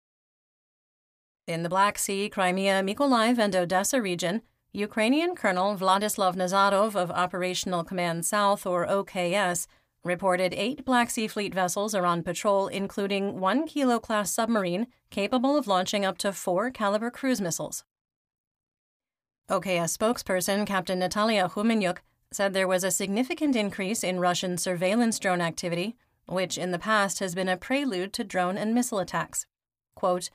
In 1.46 1.62
the 1.62 1.68
Black 1.68 1.98
Sea, 1.98 2.30
Crimea, 2.30 2.82
Mykolaiv, 2.82 3.38
and 3.38 3.54
Odessa 3.54 4.00
region, 4.00 4.40
Ukrainian 4.72 5.34
Colonel 5.34 5.76
Vladislav 5.76 6.34
Nazarov 6.34 6.96
of 6.96 7.10
Operational 7.10 7.84
Command 7.84 8.24
South, 8.24 8.64
or 8.64 8.86
OKS, 8.86 9.66
reported 10.02 10.54
eight 10.54 10.82
Black 10.86 11.10
Sea 11.10 11.28
Fleet 11.28 11.52
vessels 11.52 11.94
are 11.94 12.06
on 12.06 12.22
patrol, 12.22 12.66
including 12.66 13.38
one 13.38 13.66
Kilo 13.66 13.98
class 13.98 14.32
submarine 14.32 14.86
capable 15.10 15.58
of 15.58 15.66
launching 15.66 16.06
up 16.06 16.16
to 16.16 16.32
four 16.32 16.70
Kalibr 16.70 17.12
cruise 17.12 17.42
missiles. 17.42 17.84
OKS 19.50 19.94
spokesperson 19.94 20.66
Captain 20.66 20.98
Natalia 20.98 21.50
Humenyuk 21.50 21.98
said 22.36 22.52
there 22.52 22.68
was 22.68 22.84
a 22.84 22.90
significant 22.90 23.56
increase 23.56 24.04
in 24.04 24.20
Russian 24.20 24.58
surveillance 24.58 25.18
drone 25.18 25.40
activity, 25.40 25.96
which 26.26 26.58
in 26.58 26.70
the 26.70 26.78
past 26.78 27.18
has 27.18 27.34
been 27.34 27.48
a 27.48 27.56
prelude 27.56 28.12
to 28.12 28.24
drone 28.24 28.58
and 28.58 28.74
missile 28.74 28.98
attacks. 28.98 29.46
Quote, 29.94 30.28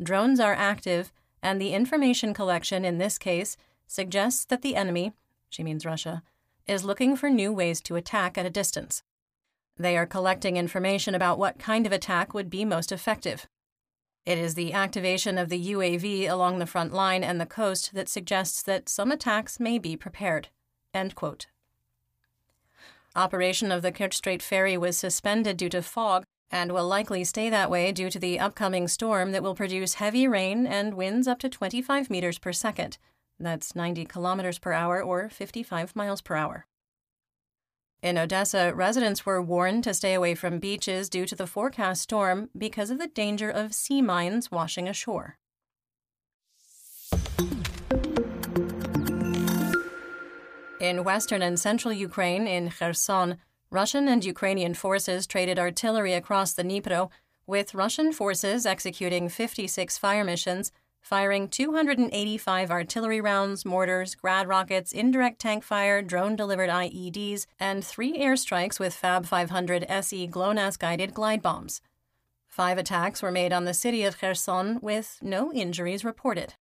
Drones 0.00 0.38
are 0.38 0.52
active, 0.52 1.10
and 1.42 1.58
the 1.58 1.72
information 1.72 2.34
collection 2.34 2.84
in 2.84 2.98
this 2.98 3.16
case 3.16 3.56
suggests 3.86 4.44
that 4.44 4.60
the 4.60 4.76
enemy, 4.76 5.14
she 5.48 5.62
means 5.62 5.86
Russia, 5.86 6.22
is 6.66 6.84
looking 6.84 7.16
for 7.16 7.30
new 7.30 7.50
ways 7.54 7.80
to 7.80 7.96
attack 7.96 8.36
at 8.36 8.44
a 8.44 8.50
distance. 8.50 9.02
They 9.78 9.96
are 9.96 10.04
collecting 10.04 10.58
information 10.58 11.14
about 11.14 11.38
what 11.38 11.58
kind 11.58 11.86
of 11.86 11.92
attack 11.92 12.34
would 12.34 12.50
be 12.50 12.66
most 12.66 12.92
effective. 12.92 13.46
It 14.26 14.36
is 14.36 14.56
the 14.56 14.74
activation 14.74 15.38
of 15.38 15.48
the 15.48 15.72
UAV 15.72 16.28
along 16.28 16.58
the 16.58 16.66
front 16.66 16.92
line 16.92 17.24
and 17.24 17.40
the 17.40 17.46
coast 17.46 17.94
that 17.94 18.10
suggests 18.10 18.62
that 18.64 18.90
some 18.90 19.10
attacks 19.10 19.58
may 19.58 19.78
be 19.78 19.96
prepared. 19.96 20.48
Operation 23.14 23.72
of 23.72 23.82
the 23.82 23.92
Kerch 23.92 24.14
Strait 24.14 24.42
ferry 24.42 24.76
was 24.76 24.96
suspended 24.96 25.56
due 25.56 25.68
to 25.70 25.82
fog 25.82 26.24
and 26.50 26.72
will 26.72 26.86
likely 26.86 27.24
stay 27.24 27.50
that 27.50 27.70
way 27.70 27.92
due 27.92 28.10
to 28.10 28.18
the 28.18 28.38
upcoming 28.38 28.88
storm 28.88 29.32
that 29.32 29.42
will 29.42 29.54
produce 29.54 29.94
heavy 29.94 30.28
rain 30.28 30.66
and 30.66 30.94
winds 30.94 31.26
up 31.26 31.38
to 31.40 31.48
25 31.48 32.10
meters 32.10 32.38
per 32.38 32.52
second. 32.52 32.98
That's 33.38 33.74
90 33.74 34.04
kilometers 34.06 34.58
per 34.58 34.72
hour 34.72 35.02
or 35.02 35.28
55 35.28 35.96
miles 35.96 36.20
per 36.20 36.36
hour. 36.36 36.66
In 38.02 38.18
Odessa, 38.18 38.72
residents 38.74 39.26
were 39.26 39.42
warned 39.42 39.84
to 39.84 39.94
stay 39.94 40.14
away 40.14 40.34
from 40.34 40.58
beaches 40.58 41.08
due 41.08 41.26
to 41.26 41.34
the 41.34 41.46
forecast 41.46 42.02
storm 42.02 42.50
because 42.56 42.90
of 42.90 42.98
the 42.98 43.08
danger 43.08 43.50
of 43.50 43.74
sea 43.74 44.00
mines 44.00 44.50
washing 44.50 44.88
ashore. 44.88 45.38
In 50.80 51.04
western 51.04 51.40
and 51.40 51.58
central 51.58 51.92
Ukraine, 51.92 52.46
in 52.46 52.68
Kherson, 52.68 53.38
Russian 53.70 54.08
and 54.08 54.22
Ukrainian 54.22 54.74
forces 54.74 55.26
traded 55.26 55.58
artillery 55.58 56.12
across 56.12 56.52
the 56.52 56.62
Dnipro, 56.62 57.10
with 57.46 57.74
Russian 57.74 58.12
forces 58.12 58.66
executing 58.66 59.30
56 59.30 59.96
fire 59.96 60.22
missions, 60.22 60.72
firing 61.00 61.48
285 61.48 62.70
artillery 62.70 63.22
rounds, 63.22 63.64
mortars, 63.64 64.14
grad 64.14 64.48
rockets, 64.48 64.92
indirect 64.92 65.38
tank 65.38 65.64
fire, 65.64 66.02
drone 66.02 66.36
delivered 66.36 66.68
IEDs, 66.68 67.46
and 67.58 67.82
three 67.82 68.18
airstrikes 68.18 68.78
with 68.78 68.92
Fab 68.92 69.24
500 69.24 69.86
SE 69.88 70.26
GLONASS 70.26 70.76
guided 70.76 71.14
glide 71.14 71.40
bombs. 71.40 71.80
Five 72.46 72.76
attacks 72.76 73.22
were 73.22 73.30
made 73.30 73.52
on 73.52 73.64
the 73.64 73.72
city 73.72 74.04
of 74.04 74.18
Kherson, 74.18 74.78
with 74.82 75.18
no 75.22 75.50
injuries 75.54 76.04
reported. 76.04 76.54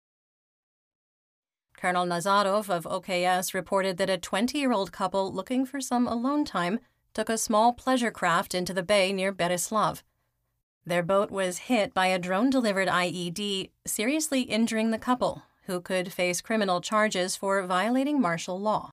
Colonel 1.83 2.07
Nazarov 2.07 2.71
of 2.71 2.85
OKS 2.85 3.55
reported 3.55 3.97
that 3.97 4.09
a 4.09 4.17
20 4.17 4.57
year 4.57 4.71
old 4.71 4.93
couple 4.93 5.33
looking 5.33 5.67
for 5.67 5.81
some 5.81 6.07
alone 6.07 6.45
time 6.45 6.79
took 7.13 7.29
a 7.29 7.37
small 7.37 7.73
pleasure 7.73 8.13
craft 8.13 8.55
into 8.55 8.73
the 8.73 8.85
bay 8.85 9.13
near 9.13 9.33
Bereslav. 9.33 10.05
Their 10.87 11.03
boat 11.03 11.33
was 11.33 11.67
hit 11.67 11.93
by 11.93 12.07
a 12.07 12.21
drone 12.21 12.51
delivered 12.51 12.87
IED, 12.87 13.71
seriously 13.85 14.43
injuring 14.43 14.93
the 14.93 14.99
couple, 14.99 15.43
who 15.65 15.81
could 15.81 16.13
face 16.13 16.41
criminal 16.41 16.81
charges 16.81 17.35
for 17.35 17.61
violating 17.67 18.21
martial 18.21 18.61
law. 18.61 18.91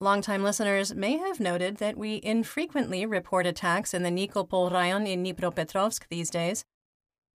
Longtime 0.00 0.42
listeners 0.42 0.94
may 0.94 1.16
have 1.16 1.40
noted 1.40 1.78
that 1.78 1.96
we 1.96 2.20
infrequently 2.22 3.06
report 3.06 3.46
attacks 3.46 3.94
in 3.94 4.02
the 4.02 4.10
Nikopol 4.10 4.70
Rayon 4.70 5.06
in 5.06 5.24
Dnipropetrovsk 5.24 6.06
these 6.10 6.28
days. 6.28 6.66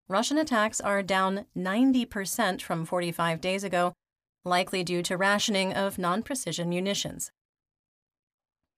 Russian 0.09 0.39
attacks 0.39 0.81
are 0.81 1.03
down 1.03 1.45
90% 1.57 2.63
from 2.63 2.87
45 2.87 3.41
days 3.43 3.63
ago, 3.63 3.93
likely 4.43 4.83
due 4.83 5.03
to 5.03 5.17
rationing 5.19 5.75
of 5.75 5.99
non 5.99 6.23
precision 6.23 6.71
munitions. 6.71 7.31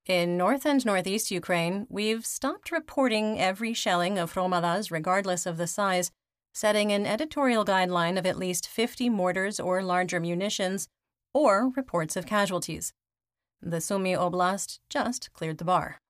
In 0.07 0.37
north 0.37 0.67
and 0.67 0.85
northeast 0.85 1.31
Ukraine, 1.31 1.87
we've 1.89 2.27
stopped 2.27 2.73
reporting 2.73 3.39
every 3.39 3.73
shelling 3.73 4.19
of 4.19 4.33
hromadas, 4.33 4.91
regardless 4.91 5.47
of 5.47 5.57
the 5.57 5.69
size, 5.69 6.11
setting 6.53 6.91
an 6.91 7.07
editorial 7.07 7.65
guideline 7.65 8.19
of 8.19 8.27
at 8.27 8.37
least 8.37 8.67
50 8.67 9.09
mortars 9.09 9.61
or 9.61 9.85
larger 9.85 10.19
munitions, 10.19 10.89
or 11.33 11.71
reports 11.77 12.17
of 12.17 12.27
casualties. 12.27 12.93
The 13.63 13.81
Sumy 13.81 14.17
Oblast 14.17 14.81
just 14.89 15.33
cleared 15.33 15.59
the 15.59 15.65
bar. 15.65 16.01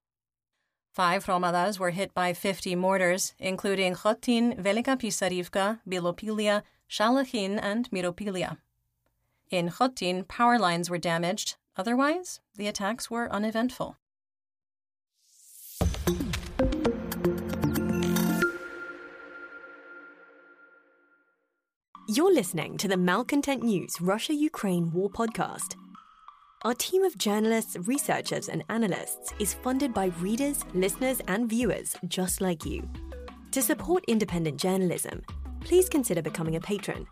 Five 0.91 1.25
hromadas 1.25 1.79
were 1.79 1.91
hit 1.91 2.13
by 2.13 2.33
50 2.33 2.75
mortars, 2.75 3.33
including 3.39 3.93
Khotin, 3.93 4.61
Velika 4.61 4.97
Pisarivka, 4.99 5.79
Bilopilia, 5.89 6.63
Shalachin, 6.89 7.57
and 7.61 7.89
Miropilia. 7.91 8.57
In 9.49 9.69
Khotin, 9.69 10.27
power 10.27 10.59
lines 10.59 10.89
were 10.89 10.97
damaged. 10.97 11.55
Otherwise, 11.77 12.41
the 12.55 12.67
attacks 12.67 13.09
were 13.09 13.31
uneventful. 13.31 13.95
You're 22.09 22.33
listening 22.33 22.77
to 22.79 22.89
the 22.89 22.97
Malcontent 22.97 23.63
News 23.63 24.01
Russia 24.01 24.33
Ukraine 24.33 24.91
War 24.91 25.09
Podcast. 25.09 25.75
Our 26.63 26.75
team 26.75 27.03
of 27.03 27.17
journalists, 27.17 27.75
researchers, 27.87 28.47
and 28.47 28.63
analysts 28.69 29.33
is 29.39 29.51
funded 29.51 29.95
by 29.95 30.11
readers, 30.19 30.63
listeners, 30.75 31.19
and 31.27 31.49
viewers 31.49 31.95
just 32.07 32.39
like 32.39 32.65
you. 32.65 32.87
To 33.49 33.63
support 33.63 34.05
independent 34.07 34.57
journalism, 34.57 35.23
please 35.61 35.89
consider 35.89 36.21
becoming 36.21 36.57
a 36.57 36.59
patron. 36.59 37.07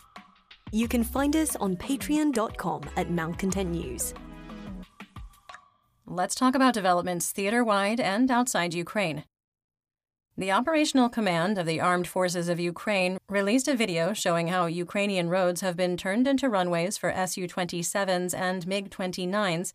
You 0.71 0.87
can 0.87 1.03
find 1.03 1.35
us 1.35 1.55
on 1.55 1.77
patreon.com 1.77 2.81
at 2.95 3.09
Malcontent 3.09 3.71
News. 3.71 4.13
Let's 6.05 6.35
talk 6.35 6.53
about 6.53 6.75
developments 6.75 7.31
theater 7.31 7.63
wide 7.63 7.99
and 7.99 8.29
outside 8.29 8.75
Ukraine. 8.75 9.23
The 10.39 10.53
Operational 10.53 11.09
Command 11.09 11.57
of 11.57 11.65
the 11.65 11.81
Armed 11.81 12.07
Forces 12.07 12.47
of 12.47 12.61
Ukraine 12.61 13.17
released 13.27 13.67
a 13.67 13.75
video 13.75 14.13
showing 14.13 14.47
how 14.47 14.67
Ukrainian 14.67 15.29
roads 15.29 15.59
have 15.59 15.75
been 15.75 15.97
turned 15.97 16.29
into 16.29 16.47
runways 16.47 16.97
for 16.97 17.11
Su 17.27 17.45
27s 17.45 18.33
and 18.33 18.65
MiG 18.65 18.89
29s, 18.89 19.73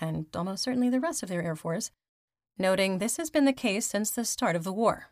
and 0.00 0.26
almost 0.34 0.64
certainly 0.64 0.90
the 0.90 0.98
rest 0.98 1.22
of 1.22 1.28
their 1.28 1.44
Air 1.44 1.54
Force, 1.54 1.92
noting 2.58 2.98
this 2.98 3.18
has 3.18 3.30
been 3.30 3.44
the 3.44 3.52
case 3.52 3.86
since 3.86 4.10
the 4.10 4.24
start 4.24 4.56
of 4.56 4.64
the 4.64 4.72
war. 4.72 5.10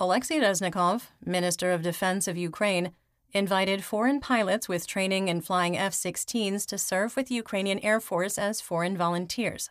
Alexei 0.00 0.40
Reznikov, 0.40 1.02
Minister 1.24 1.70
of 1.70 1.82
Defense 1.82 2.26
of 2.26 2.36
Ukraine, 2.36 2.90
invited 3.30 3.84
foreign 3.84 4.18
pilots 4.18 4.68
with 4.68 4.88
training 4.88 5.28
in 5.28 5.42
flying 5.42 5.78
F 5.78 5.92
16s 5.92 6.66
to 6.66 6.76
serve 6.76 7.14
with 7.14 7.28
the 7.28 7.36
Ukrainian 7.36 7.78
Air 7.84 8.00
Force 8.00 8.36
as 8.36 8.60
foreign 8.60 8.96
volunteers. 8.96 9.70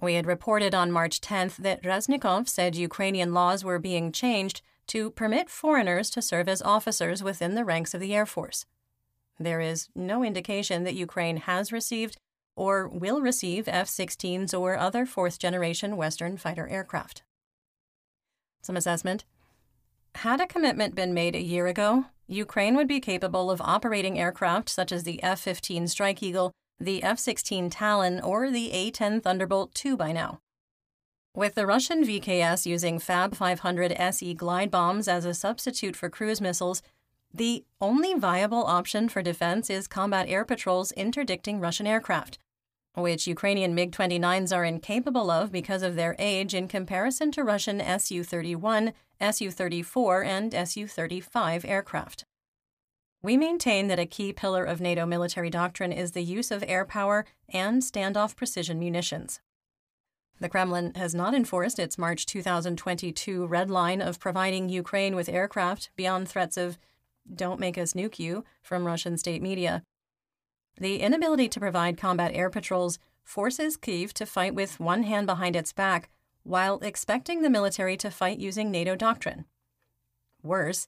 We 0.00 0.14
had 0.14 0.26
reported 0.26 0.74
on 0.74 0.92
March 0.92 1.20
10th 1.20 1.56
that 1.56 1.82
Reznikov 1.82 2.48
said 2.48 2.76
Ukrainian 2.76 3.34
laws 3.34 3.64
were 3.64 3.80
being 3.80 4.12
changed 4.12 4.62
to 4.88 5.10
permit 5.10 5.50
foreigners 5.50 6.08
to 6.10 6.22
serve 6.22 6.48
as 6.48 6.62
officers 6.62 7.22
within 7.22 7.54
the 7.54 7.64
ranks 7.64 7.94
of 7.94 8.00
the 8.00 8.14
Air 8.14 8.24
Force. 8.26 8.64
There 9.40 9.60
is 9.60 9.88
no 9.94 10.22
indication 10.22 10.84
that 10.84 10.94
Ukraine 10.94 11.38
has 11.38 11.72
received 11.72 12.16
or 12.56 12.88
will 12.88 13.20
receive 13.20 13.68
F 13.68 13.88
16s 13.88 14.58
or 14.58 14.76
other 14.76 15.04
fourth 15.04 15.38
generation 15.38 15.96
Western 15.96 16.36
fighter 16.36 16.66
aircraft. 16.68 17.22
Some 18.62 18.76
assessment 18.76 19.24
Had 20.16 20.40
a 20.40 20.46
commitment 20.46 20.94
been 20.94 21.14
made 21.14 21.34
a 21.34 21.42
year 21.42 21.66
ago, 21.66 22.06
Ukraine 22.26 22.76
would 22.76 22.88
be 22.88 23.00
capable 23.00 23.50
of 23.50 23.60
operating 23.60 24.18
aircraft 24.18 24.68
such 24.68 24.92
as 24.92 25.04
the 25.04 25.22
F 25.22 25.40
15 25.40 25.86
Strike 25.88 26.22
Eagle 26.22 26.52
the 26.80 27.02
F 27.02 27.18
16 27.18 27.70
Talon, 27.70 28.20
or 28.20 28.50
the 28.50 28.70
A 28.72 28.90
10 28.90 29.20
Thunderbolt 29.20 29.84
II 29.84 29.96
by 29.96 30.12
now. 30.12 30.40
With 31.34 31.54
the 31.54 31.66
Russian 31.66 32.04
VKS 32.04 32.66
using 32.66 32.98
Fab 32.98 33.34
500 33.34 33.92
SE 33.92 34.34
glide 34.34 34.70
bombs 34.70 35.08
as 35.08 35.24
a 35.24 35.34
substitute 35.34 35.94
for 35.94 36.08
cruise 36.08 36.40
missiles, 36.40 36.82
the 37.32 37.64
only 37.80 38.14
viable 38.14 38.64
option 38.64 39.08
for 39.08 39.22
defense 39.22 39.68
is 39.68 39.86
combat 39.86 40.28
air 40.28 40.44
patrols 40.44 40.92
interdicting 40.92 41.60
Russian 41.60 41.86
aircraft, 41.86 42.38
which 42.94 43.26
Ukrainian 43.26 43.74
MiG 43.74 43.92
29s 43.92 44.56
are 44.56 44.64
incapable 44.64 45.30
of 45.30 45.52
because 45.52 45.82
of 45.82 45.94
their 45.94 46.16
age 46.18 46.54
in 46.54 46.68
comparison 46.68 47.30
to 47.32 47.44
Russian 47.44 47.82
Su 47.98 48.24
31, 48.24 48.92
Su 49.30 49.50
34, 49.50 50.24
and 50.24 50.68
Su 50.68 50.86
35 50.86 51.64
aircraft. 51.64 52.24
We 53.20 53.36
maintain 53.36 53.88
that 53.88 53.98
a 53.98 54.06
key 54.06 54.32
pillar 54.32 54.64
of 54.64 54.80
NATO 54.80 55.04
military 55.04 55.50
doctrine 55.50 55.90
is 55.92 56.12
the 56.12 56.22
use 56.22 56.50
of 56.52 56.64
air 56.66 56.84
power 56.84 57.24
and 57.48 57.82
standoff 57.82 58.36
precision 58.36 58.78
munitions. 58.78 59.40
The 60.40 60.48
Kremlin 60.48 60.94
has 60.94 61.16
not 61.16 61.34
enforced 61.34 61.80
its 61.80 61.98
March 61.98 62.24
2022 62.26 63.46
red 63.46 63.70
line 63.70 64.00
of 64.00 64.20
providing 64.20 64.68
Ukraine 64.68 65.16
with 65.16 65.28
aircraft 65.28 65.90
beyond 65.96 66.28
threats 66.28 66.56
of, 66.56 66.78
don't 67.34 67.58
make 67.58 67.76
us 67.76 67.92
nuke 67.92 68.20
you, 68.20 68.44
from 68.62 68.86
Russian 68.86 69.16
state 69.18 69.42
media. 69.42 69.82
The 70.80 71.00
inability 71.00 71.48
to 71.48 71.60
provide 71.60 71.98
combat 71.98 72.30
air 72.34 72.50
patrols 72.50 73.00
forces 73.24 73.76
Kyiv 73.76 74.12
to 74.12 74.26
fight 74.26 74.54
with 74.54 74.78
one 74.78 75.02
hand 75.02 75.26
behind 75.26 75.56
its 75.56 75.72
back 75.72 76.08
while 76.44 76.78
expecting 76.82 77.42
the 77.42 77.50
military 77.50 77.96
to 77.96 78.10
fight 78.10 78.38
using 78.38 78.70
NATO 78.70 78.94
doctrine. 78.94 79.44
Worse, 80.40 80.86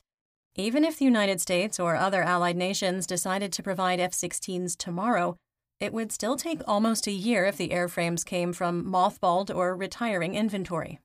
even 0.57 0.85
if 0.85 0.99
the 0.99 1.05
United 1.05 1.41
States 1.41 1.79
or 1.79 1.97
other 1.97 2.23
allied 2.23 2.57
nations 2.57 3.07
decided 3.07 3.53
to 3.53 3.63
provide 3.63 4.01
F 4.01 4.13
16s 4.13 4.77
tomorrow, 4.77 5.37
it 5.79 5.93
would 5.93 6.13
still 6.13 6.37
take 6.37 6.61
almost 6.67 7.07
a 7.07 7.13
year 7.13 7.47
if 7.47 7.57
the 7.57 7.71
airframes 7.71 8.25
came 8.25 8.53
from 8.53 8.85
mothballed 8.85 9.55
or 9.55 9.75
retiring 9.75 10.35
inventory. 10.35 11.01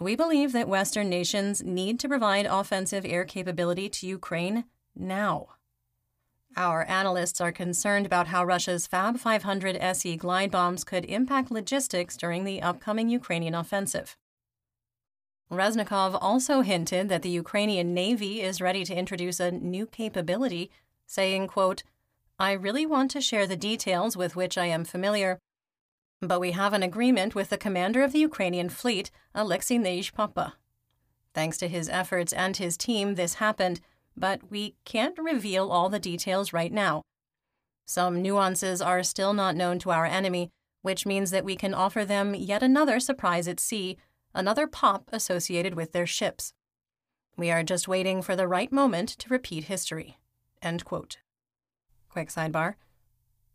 We 0.00 0.16
believe 0.16 0.52
that 0.52 0.68
Western 0.68 1.08
nations 1.08 1.62
need 1.62 2.00
to 2.00 2.08
provide 2.08 2.46
offensive 2.46 3.04
air 3.06 3.24
capability 3.24 3.88
to 3.88 4.06
Ukraine 4.06 4.64
now. 4.96 5.48
Our 6.56 6.84
analysts 6.84 7.40
are 7.40 7.52
concerned 7.52 8.04
about 8.04 8.26
how 8.26 8.44
Russia's 8.44 8.86
Fab 8.86 9.18
500 9.18 9.76
SE 9.76 10.16
glide 10.16 10.50
bombs 10.50 10.84
could 10.84 11.04
impact 11.04 11.50
logistics 11.50 12.16
during 12.16 12.44
the 12.44 12.60
upcoming 12.60 13.08
Ukrainian 13.08 13.54
offensive. 13.54 14.16
Reznikov 15.52 16.16
also 16.18 16.62
hinted 16.62 17.10
that 17.10 17.20
the 17.20 17.28
Ukrainian 17.28 17.92
Navy 17.92 18.40
is 18.40 18.62
ready 18.62 18.84
to 18.84 18.96
introduce 18.96 19.38
a 19.38 19.50
new 19.50 19.86
capability, 19.86 20.70
saying, 21.06 21.46
quote, 21.46 21.82
I 22.38 22.52
really 22.52 22.86
want 22.86 23.10
to 23.10 23.20
share 23.20 23.46
the 23.46 23.54
details 23.54 24.16
with 24.16 24.34
which 24.34 24.56
I 24.56 24.64
am 24.66 24.86
familiar, 24.86 25.38
but 26.22 26.40
we 26.40 26.52
have 26.52 26.72
an 26.72 26.82
agreement 26.82 27.34
with 27.34 27.50
the 27.50 27.58
commander 27.58 28.02
of 28.02 28.12
the 28.12 28.20
Ukrainian 28.20 28.70
fleet, 28.70 29.10
Alexei 29.34 29.76
Neizhpapa. 29.76 30.54
Thanks 31.34 31.58
to 31.58 31.68
his 31.68 31.88
efforts 31.90 32.32
and 32.32 32.56
his 32.56 32.78
team, 32.78 33.14
this 33.14 33.34
happened, 33.34 33.80
but 34.16 34.50
we 34.50 34.74
can't 34.86 35.18
reveal 35.18 35.70
all 35.70 35.90
the 35.90 35.98
details 35.98 36.54
right 36.54 36.72
now. 36.72 37.02
Some 37.86 38.22
nuances 38.22 38.80
are 38.80 39.02
still 39.02 39.34
not 39.34 39.54
known 39.54 39.78
to 39.80 39.90
our 39.90 40.06
enemy, 40.06 40.50
which 40.80 41.04
means 41.04 41.30
that 41.30 41.44
we 41.44 41.56
can 41.56 41.74
offer 41.74 42.06
them 42.06 42.34
yet 42.34 42.62
another 42.62 42.98
surprise 43.00 43.46
at 43.46 43.60
sea 43.60 43.98
another 44.34 44.66
pop 44.66 45.08
associated 45.12 45.74
with 45.74 45.92
their 45.92 46.06
ships. 46.06 46.54
We 47.36 47.50
are 47.50 47.62
just 47.62 47.88
waiting 47.88 48.22
for 48.22 48.36
the 48.36 48.48
right 48.48 48.70
moment 48.70 49.08
to 49.10 49.28
repeat 49.28 49.64
history. 49.64 50.18
End 50.60 50.84
quote. 50.84 51.18
Quick 52.08 52.28
sidebar. 52.28 52.74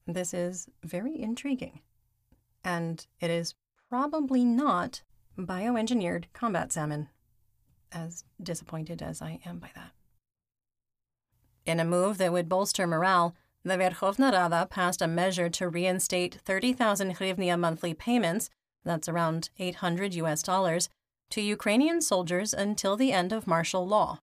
This 0.06 0.34
is 0.34 0.68
very 0.84 1.20
intriguing. 1.22 1.82
And 2.64 3.06
it 3.20 3.30
is 3.30 3.56
probably 3.90 4.44
not 4.44 5.04
bioengineered 5.38 6.26
combat 6.34 6.72
salmon, 6.72 7.10
as 7.92 8.24
disappointed 8.42 9.02
as 9.02 9.22
I 9.22 9.40
am 9.46 9.60
by 9.60 9.70
that. 9.76 9.92
In 11.66 11.80
a 11.80 11.86
move 11.86 12.18
that 12.18 12.32
would 12.32 12.50
bolster 12.50 12.88
morale, 12.88 13.36
the 13.64 13.78
Verkhovna 13.78 14.32
Rada 14.32 14.66
passed 14.70 15.02
a 15.02 15.08
measure 15.08 15.50
to 15.50 15.68
reinstate 15.68 16.40
30,000 16.46 17.18
hryvnia 17.18 17.60
monthly 17.60 17.94
payments 17.94 18.50
that's 18.88 19.08
around 19.08 19.50
800 19.60 20.16
US 20.16 20.42
dollars, 20.42 20.90
to 21.30 21.42
Ukrainian 21.42 22.02
soldiers 22.02 22.54
until 22.54 22.96
the 22.96 23.12
end 23.12 23.32
of 23.32 23.46
martial 23.46 23.86
law. 23.86 24.20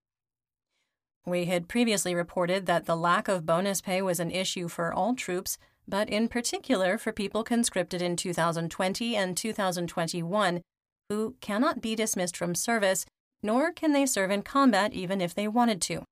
We 1.25 1.45
had 1.45 1.67
previously 1.67 2.13
reported 2.13 2.65
that 2.65 2.85
the 2.85 2.95
lack 2.95 3.27
of 3.27 3.45
bonus 3.45 3.81
pay 3.81 4.01
was 4.01 4.19
an 4.19 4.31
issue 4.31 4.67
for 4.67 4.93
all 4.93 5.15
troops, 5.15 5.57
but 5.87 6.09
in 6.09 6.27
particular 6.27 6.97
for 6.97 7.11
people 7.11 7.43
conscripted 7.43 8.01
in 8.01 8.15
2020 8.15 9.15
and 9.15 9.37
2021 9.37 10.61
who 11.09 11.35
cannot 11.41 11.81
be 11.81 11.95
dismissed 11.95 12.35
from 12.35 12.55
service, 12.55 13.05
nor 13.43 13.71
can 13.71 13.93
they 13.93 14.05
serve 14.05 14.31
in 14.31 14.41
combat 14.41 14.93
even 14.93 15.21
if 15.21 15.33
they 15.33 15.47
wanted 15.47 15.81
to. 15.81 16.03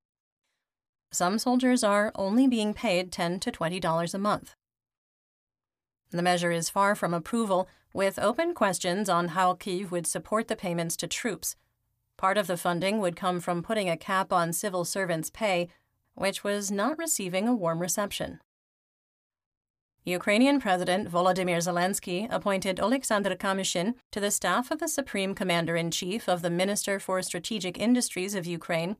Some 1.11 1.37
soldiers 1.37 1.83
are 1.83 2.11
only 2.15 2.47
being 2.47 2.73
paid 2.73 3.11
10 3.11 3.39
to 3.41 3.51
$20 3.51 4.13
a 4.13 4.17
month. 4.17 4.53
The 6.13 6.21
measure 6.21 6.51
is 6.51 6.69
far 6.69 6.93
from 6.93 7.11
approval, 7.11 7.67
with 7.91 8.19
open 8.19 8.53
questions 8.53 9.09
on 9.09 9.29
how 9.29 9.55
Kyiv 9.55 9.89
would 9.89 10.05
support 10.05 10.47
the 10.47 10.55
payments 10.55 10.95
to 10.97 11.07
troops. 11.07 11.55
Part 12.17 12.37
of 12.37 12.45
the 12.45 12.55
funding 12.55 12.99
would 12.99 13.15
come 13.15 13.39
from 13.39 13.63
putting 13.63 13.89
a 13.89 13.97
cap 13.97 14.31
on 14.31 14.53
civil 14.53 14.85
servants' 14.85 15.31
pay, 15.31 15.69
which 16.13 16.43
was 16.43 16.69
not 16.69 16.99
receiving 16.99 17.47
a 17.47 17.55
warm 17.55 17.79
reception. 17.79 18.39
Ukrainian 20.05 20.59
President 20.59 21.09
Volodymyr 21.09 21.57
Zelensky 21.57 22.27
appointed 22.29 22.77
Oleksandr 22.77 23.35
Kamyshin 23.35 23.95
to 24.11 24.19
the 24.19 24.29
staff 24.29 24.69
of 24.69 24.77
the 24.77 24.87
Supreme 24.87 25.33
Commander 25.33 25.75
in 25.75 25.89
Chief 25.89 26.29
of 26.29 26.43
the 26.43 26.51
Minister 26.51 26.99
for 26.99 27.19
Strategic 27.23 27.79
Industries 27.79 28.35
of 28.35 28.45
Ukraine, 28.45 28.97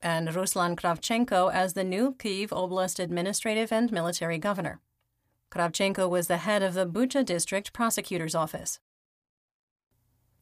and 0.00 0.28
Ruslan 0.28 0.76
Kravchenko 0.76 1.52
as 1.52 1.72
the 1.72 1.82
new 1.82 2.14
Kyiv 2.14 2.50
Oblast 2.50 3.02
Administrative 3.02 3.72
and 3.72 3.90
Military 3.90 4.38
Governor. 4.38 4.80
Kravchenko 5.54 6.10
was 6.10 6.26
the 6.26 6.38
head 6.38 6.64
of 6.64 6.74
the 6.74 6.86
Bucha 6.86 7.24
District 7.24 7.72
Prosecutor's 7.72 8.34
Office. 8.34 8.80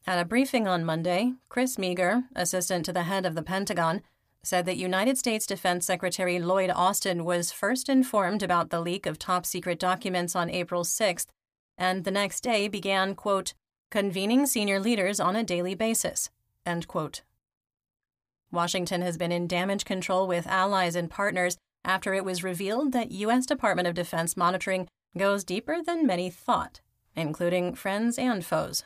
At 0.07 0.19
a 0.19 0.25
briefing 0.25 0.67
on 0.67 0.83
Monday, 0.83 1.33
Chris 1.49 1.77
Meagher, 1.77 2.23
assistant 2.35 2.83
to 2.85 2.93
the 2.93 3.03
head 3.03 3.25
of 3.25 3.35
the 3.35 3.43
Pentagon, 3.43 4.01
said 4.41 4.65
that 4.65 4.75
United 4.75 5.17
States 5.17 5.45
Defense 5.45 5.85
Secretary 5.85 6.39
Lloyd 6.39 6.71
Austin 6.71 7.23
was 7.23 7.51
first 7.51 7.89
informed 7.89 8.41
about 8.41 8.71
the 8.71 8.81
leak 8.81 9.05
of 9.05 9.19
top 9.19 9.45
secret 9.45 9.79
documents 9.79 10.35
on 10.35 10.49
April 10.49 10.83
6th, 10.83 11.27
and 11.77 12.03
the 12.03 12.11
next 12.11 12.41
day 12.41 12.67
began, 12.67 13.13
quote, 13.13 13.53
convening 13.91 14.47
senior 14.47 14.79
leaders 14.79 15.19
on 15.19 15.35
a 15.35 15.43
daily 15.43 15.75
basis, 15.75 16.31
end 16.65 16.87
quote. 16.87 17.21
Washington 18.51 19.01
has 19.03 19.17
been 19.17 19.31
in 19.31 19.47
damage 19.47 19.85
control 19.85 20.27
with 20.27 20.47
allies 20.47 20.95
and 20.95 21.09
partners 21.09 21.55
after 21.85 22.13
it 22.13 22.25
was 22.25 22.43
revealed 22.43 22.91
that 22.93 23.11
U.S. 23.11 23.45
Department 23.45 23.87
of 23.87 23.93
Defense 23.93 24.35
monitoring 24.35 24.87
goes 25.17 25.43
deeper 25.43 25.77
than 25.85 26.07
many 26.07 26.29
thought, 26.29 26.81
including 27.15 27.75
friends 27.75 28.17
and 28.17 28.45
foes. 28.45 28.83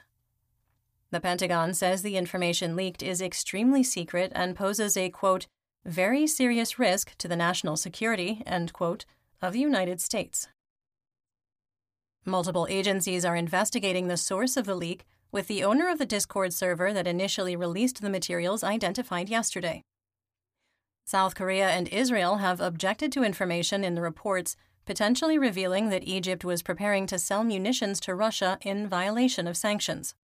The 1.11 1.21
Pentagon 1.21 1.73
says 1.73 2.01
the 2.01 2.17
information 2.17 2.75
leaked 2.75 3.01
is 3.01 3.21
extremely 3.21 3.83
secret 3.83 4.31
and 4.35 4.55
poses 4.55 4.97
a, 4.97 5.09
quote, 5.09 5.47
very 5.85 6.27
serious 6.27 6.77
risk 6.77 7.17
to 7.17 7.29
the 7.29 7.35
national 7.37 7.77
security, 7.77 8.43
end 8.45 8.73
quote, 8.73 9.05
of 9.41 9.53
the 9.53 9.59
United 9.59 10.01
States. 10.01 10.49
Multiple 12.25 12.67
agencies 12.69 13.23
are 13.23 13.37
investigating 13.37 14.07
the 14.07 14.17
source 14.17 14.57
of 14.57 14.65
the 14.65 14.75
leak, 14.75 15.05
with 15.31 15.47
the 15.47 15.63
owner 15.63 15.89
of 15.89 15.97
the 15.97 16.05
Discord 16.05 16.51
server 16.51 16.91
that 16.91 17.07
initially 17.07 17.55
released 17.55 18.01
the 18.01 18.09
materials 18.09 18.63
identified 18.63 19.29
yesterday. 19.29 19.81
South 21.05 21.35
Korea 21.35 21.69
and 21.69 21.87
Israel 21.87 22.37
have 22.37 22.59
objected 22.59 23.13
to 23.13 23.23
information 23.23 23.85
in 23.85 23.95
the 23.95 24.01
reports, 24.01 24.57
potentially 24.88 25.38
revealing 25.38 25.89
that 25.89 26.08
Egypt 26.08 26.45
was 26.45 26.63
preparing 26.63 27.06
to 27.06 27.19
sell 27.19 27.43
munitions 27.43 28.00
to 28.00 28.15
Russia 28.15 28.58
in 28.62 28.88
violation 28.88 29.45
of 29.45 29.58
sanctions. 29.58 30.15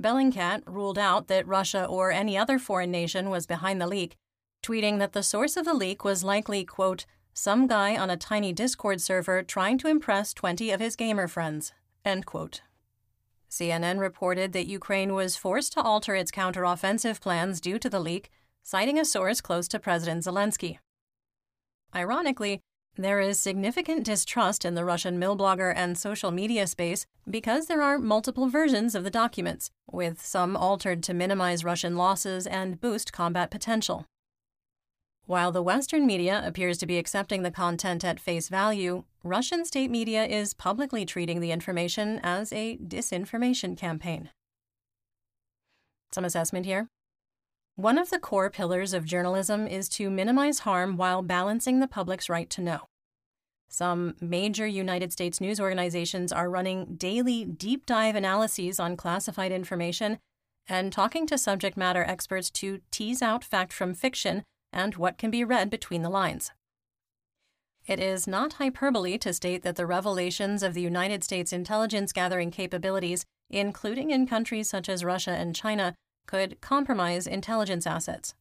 Bellingcat 0.00 0.62
ruled 0.66 0.98
out 0.98 1.28
that 1.28 1.48
Russia 1.48 1.86
or 1.86 2.12
any 2.12 2.36
other 2.36 2.58
foreign 2.58 2.90
nation 2.90 3.30
was 3.30 3.46
behind 3.46 3.80
the 3.80 3.86
leak, 3.86 4.16
tweeting 4.62 4.98
that 4.98 5.14
the 5.14 5.22
source 5.22 5.56
of 5.56 5.64
the 5.64 5.72
leak 5.74 6.04
was 6.04 6.22
likely, 6.22 6.64
quote, 6.64 7.06
some 7.32 7.66
guy 7.66 7.96
on 7.96 8.10
a 8.10 8.16
tiny 8.16 8.52
Discord 8.52 9.00
server 9.00 9.42
trying 9.42 9.78
to 9.78 9.88
impress 9.88 10.34
20 10.34 10.70
of 10.70 10.80
his 10.80 10.94
gamer 10.94 11.26
friends, 11.26 11.72
end 12.04 12.26
quote. 12.26 12.60
CNN 13.50 13.98
reported 13.98 14.52
that 14.52 14.66
Ukraine 14.66 15.14
was 15.14 15.36
forced 15.36 15.72
to 15.72 15.82
alter 15.82 16.14
its 16.14 16.30
counteroffensive 16.30 17.20
plans 17.20 17.60
due 17.60 17.78
to 17.78 17.88
the 17.88 18.00
leak, 18.00 18.30
citing 18.62 18.98
a 18.98 19.04
source 19.04 19.40
close 19.40 19.68
to 19.68 19.78
President 19.78 20.24
Zelensky. 20.24 20.78
Ironically, 21.94 22.60
there 22.96 23.20
is 23.20 23.40
significant 23.40 24.04
distrust 24.04 24.64
in 24.64 24.74
the 24.74 24.84
Russian 24.84 25.20
blogger 25.20 25.72
and 25.74 25.98
social 25.98 26.30
media 26.30 26.66
space 26.66 27.06
because 27.28 27.66
there 27.66 27.82
are 27.82 27.98
multiple 27.98 28.48
versions 28.48 28.94
of 28.94 29.02
the 29.02 29.10
documents, 29.10 29.70
with 29.90 30.24
some 30.24 30.56
altered 30.56 31.02
to 31.04 31.14
minimize 31.14 31.64
Russian 31.64 31.96
losses 31.96 32.46
and 32.46 32.80
boost 32.80 33.12
combat 33.12 33.50
potential. 33.50 34.06
While 35.26 35.52
the 35.52 35.62
Western 35.62 36.06
media 36.06 36.42
appears 36.44 36.78
to 36.78 36.86
be 36.86 36.98
accepting 36.98 37.42
the 37.42 37.50
content 37.50 38.04
at 38.04 38.20
face 38.20 38.48
value, 38.48 39.04
Russian 39.22 39.64
state 39.64 39.90
media 39.90 40.24
is 40.24 40.52
publicly 40.54 41.06
treating 41.06 41.40
the 41.40 41.50
information 41.50 42.20
as 42.22 42.52
a 42.52 42.76
disinformation 42.76 43.76
campaign. 43.76 44.30
Some 46.12 46.24
assessment 46.24 46.66
here. 46.66 46.88
One 47.76 47.98
of 47.98 48.10
the 48.10 48.20
core 48.20 48.50
pillars 48.50 48.94
of 48.94 49.04
journalism 49.04 49.66
is 49.66 49.88
to 49.90 50.08
minimize 50.08 50.60
harm 50.60 50.96
while 50.96 51.22
balancing 51.22 51.80
the 51.80 51.88
public's 51.88 52.28
right 52.28 52.48
to 52.50 52.60
know. 52.60 52.86
Some 53.68 54.14
major 54.20 54.64
United 54.64 55.12
States 55.12 55.40
news 55.40 55.58
organizations 55.58 56.30
are 56.30 56.48
running 56.48 56.94
daily 56.94 57.44
deep 57.44 57.84
dive 57.84 58.14
analyses 58.14 58.78
on 58.78 58.96
classified 58.96 59.50
information 59.50 60.18
and 60.68 60.92
talking 60.92 61.26
to 61.26 61.36
subject 61.36 61.76
matter 61.76 62.04
experts 62.04 62.48
to 62.50 62.80
tease 62.92 63.20
out 63.20 63.42
fact 63.42 63.72
from 63.72 63.92
fiction 63.92 64.44
and 64.72 64.94
what 64.94 65.18
can 65.18 65.32
be 65.32 65.42
read 65.42 65.68
between 65.68 66.02
the 66.02 66.08
lines. 66.08 66.52
It 67.86 67.98
is 67.98 68.28
not 68.28 68.54
hyperbole 68.54 69.18
to 69.18 69.32
state 69.32 69.64
that 69.64 69.74
the 69.74 69.84
revelations 69.84 70.62
of 70.62 70.74
the 70.74 70.80
United 70.80 71.24
States 71.24 71.52
intelligence 71.52 72.12
gathering 72.12 72.52
capabilities, 72.52 73.24
including 73.50 74.12
in 74.12 74.28
countries 74.28 74.70
such 74.70 74.88
as 74.88 75.04
Russia 75.04 75.32
and 75.32 75.56
China, 75.56 75.94
could 76.26 76.60
compromise 76.60 77.26
intelligence 77.26 77.86
assets. 77.86 78.34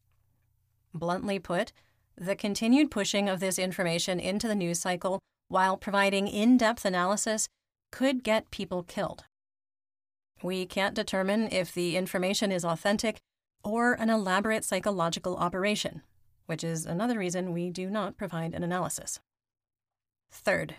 Bluntly 0.94 1.40
put, 1.40 1.72
the 2.16 2.36
continued 2.36 2.92
pushing 2.92 3.28
of 3.28 3.40
this 3.40 3.58
information 3.58 4.20
into 4.20 4.48
the 4.48 4.56
news 4.56 4.80
cycle 4.80 5.20
while 5.48 5.78
providing 5.78 6.28
in 6.28 6.58
depth 6.58 6.86
analysis 6.86 7.48
could 7.92 8.24
get 8.24 8.52
people 8.52 8.84
killed. 8.84 9.26
We 10.42 10.66
can't 10.66 10.96
determine 10.96 11.52
if 11.52 11.74
the 11.74 11.96
information 11.96 12.52
is 12.52 12.66
authentic 12.66 13.18
or 13.64 13.94
an 13.94 14.10
elaborate 14.10 14.66
psychological 14.66 15.38
operation, 15.38 16.02
which 16.46 16.64
is 16.64 16.86
another 16.86 17.18
reason 17.18 17.54
we 17.54 17.70
do 17.70 17.90
not 17.90 18.18
provide 18.18 18.54
an 18.54 18.64
analysis. 18.64 19.20
Third, 20.32 20.76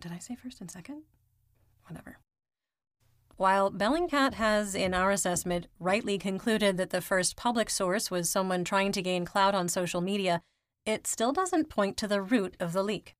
did 0.00 0.12
I 0.12 0.18
say 0.18 0.34
first 0.34 0.60
and 0.60 0.70
second? 0.70 1.02
Whatever. 1.86 2.18
While 3.38 3.70
Bellingcat 3.70 4.34
has, 4.34 4.74
in 4.74 4.92
our 4.92 5.12
assessment, 5.12 5.68
rightly 5.78 6.18
concluded 6.18 6.76
that 6.76 6.90
the 6.90 7.00
first 7.00 7.36
public 7.36 7.70
source 7.70 8.10
was 8.10 8.28
someone 8.28 8.64
trying 8.64 8.90
to 8.90 9.00
gain 9.00 9.24
clout 9.24 9.54
on 9.54 9.68
social 9.68 10.00
media, 10.00 10.42
it 10.84 11.06
still 11.06 11.30
doesn't 11.30 11.70
point 11.70 11.96
to 11.98 12.08
the 12.08 12.20
root 12.20 12.56
of 12.58 12.72
the 12.72 12.82
leak. 12.82 13.14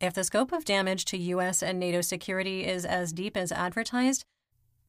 If 0.00 0.14
the 0.14 0.24
scope 0.24 0.50
of 0.50 0.64
damage 0.64 1.04
to 1.06 1.18
US 1.18 1.62
and 1.62 1.78
NATO 1.78 2.00
security 2.00 2.64
is 2.64 2.86
as 2.86 3.12
deep 3.12 3.36
as 3.36 3.52
advertised, 3.52 4.24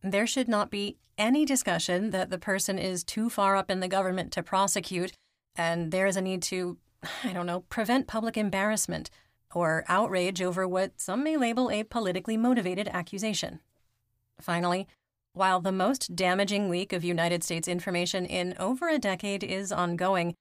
there 0.02 0.25
should 0.25 0.47
not 0.47 0.71
be 0.71 0.95
any 1.17 1.43
discussion 1.43 2.12
that 2.12 2.30
the 2.30 2.39
person 2.39 2.80
is 2.80 3.04
too 3.04 3.30
far 3.30 3.58
up 3.58 3.69
in 3.69 3.82
the 3.82 3.89
government 3.89 4.32
to 4.32 4.41
prosecute, 4.41 5.12
and 5.58 5.91
there 5.91 6.08
is 6.08 6.15
a 6.15 6.21
need 6.21 6.41
to, 6.43 6.78
I 7.25 7.34
don't 7.34 7.45
know, 7.45 7.65
prevent 7.67 8.08
public 8.08 8.38
embarrassment 8.38 9.10
or 9.54 9.84
outrage 9.89 10.41
over 10.41 10.65
what 10.65 11.02
some 11.02 11.25
may 11.25 11.36
label 11.36 11.69
a 11.69 11.84
politically 11.84 12.38
motivated 12.38 12.88
accusation. 12.88 13.60
Finally, 14.41 14.88
while 15.34 15.60
the 15.62 15.71
most 15.71 16.15
damaging 16.15 16.69
leak 16.69 16.91
of 16.91 17.04
United 17.04 17.43
States 17.43 17.67
information 17.67 18.25
in 18.25 18.56
over 18.60 18.89
a 18.89 18.99
decade 18.99 19.43
is 19.43 19.71
ongoing, 19.71 20.36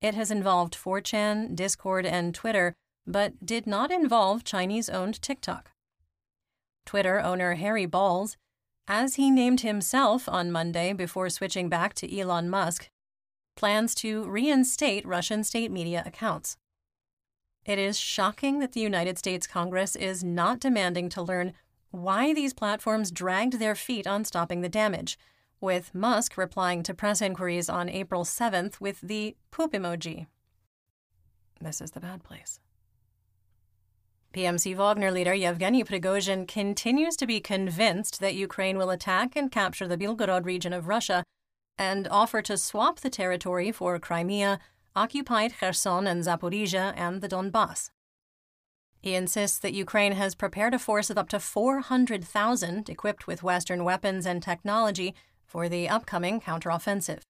it 0.00 0.14
has 0.14 0.30
involved 0.30 0.74
4chan, 0.74 1.54
Discord, 1.54 2.04
and 2.04 2.34
Twitter, 2.34 2.74
but 3.06 3.46
did 3.46 3.66
not 3.66 3.90
involve 3.90 4.44
Chinese 4.44 4.88
owned 4.88 5.22
TikTok. 5.22 5.70
Twitter 6.84 7.20
owner 7.20 7.54
Harry 7.54 7.86
Balls, 7.86 8.36
as 8.88 9.14
he 9.14 9.30
named 9.30 9.60
himself 9.60 10.28
on 10.28 10.50
Monday 10.50 10.92
before 10.92 11.30
switching 11.30 11.68
back 11.68 11.94
to 11.94 12.18
Elon 12.18 12.50
Musk, 12.50 12.88
plans 13.56 13.94
to 13.96 14.28
reinstate 14.28 15.06
Russian 15.06 15.44
state 15.44 15.70
media 15.70 16.02
accounts. 16.04 16.56
It 17.64 17.78
is 17.78 17.98
shocking 17.98 18.58
that 18.58 18.72
the 18.72 18.80
United 18.80 19.18
States 19.18 19.46
Congress 19.46 19.94
is 19.94 20.24
not 20.24 20.58
demanding 20.58 21.08
to 21.10 21.22
learn 21.22 21.52
why 21.92 22.34
these 22.34 22.52
platforms 22.52 23.10
dragged 23.10 23.58
their 23.58 23.74
feet 23.74 24.06
on 24.06 24.24
stopping 24.24 24.60
the 24.60 24.68
damage, 24.68 25.18
with 25.60 25.94
Musk 25.94 26.36
replying 26.36 26.82
to 26.82 26.92
press 26.92 27.22
inquiries 27.22 27.68
on 27.68 27.88
April 27.88 28.24
7th 28.24 28.80
with 28.80 29.00
the 29.00 29.36
poop 29.52 29.72
emoji. 29.72 30.26
This 31.60 31.80
is 31.80 31.92
the 31.92 32.00
bad 32.00 32.24
place. 32.24 32.58
PMC 34.34 34.74
Wagner 34.74 35.12
leader 35.12 35.34
Yevgeny 35.34 35.84
Prigozhin 35.84 36.48
continues 36.48 37.16
to 37.16 37.26
be 37.26 37.38
convinced 37.38 38.18
that 38.20 38.34
Ukraine 38.34 38.78
will 38.78 38.90
attack 38.90 39.36
and 39.36 39.52
capture 39.52 39.86
the 39.86 39.98
Belgorod 39.98 40.44
region 40.46 40.72
of 40.72 40.88
Russia 40.88 41.22
and 41.78 42.08
offer 42.08 42.42
to 42.42 42.56
swap 42.56 43.00
the 43.00 43.10
territory 43.10 43.70
for 43.70 43.98
Crimea, 43.98 44.58
occupied 44.96 45.54
Kherson 45.58 46.06
and 46.06 46.24
Zaporizhia, 46.24 46.92
and 46.96 47.20
the 47.20 47.28
Donbass. 47.28 47.90
He 49.02 49.16
insists 49.16 49.58
that 49.58 49.74
Ukraine 49.74 50.12
has 50.12 50.36
prepared 50.36 50.74
a 50.74 50.78
force 50.78 51.10
of 51.10 51.18
up 51.18 51.28
to 51.30 51.40
400,000 51.40 52.88
equipped 52.88 53.26
with 53.26 53.42
Western 53.42 53.82
weapons 53.82 54.24
and 54.24 54.40
technology 54.40 55.12
for 55.44 55.68
the 55.68 55.88
upcoming 55.88 56.40
counteroffensive. 56.40 57.20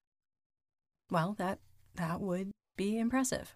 Well, 1.10 1.34
that, 1.38 1.58
that 1.94 2.20
would 2.20 2.50
be 2.76 2.98
impressive. 2.98 3.54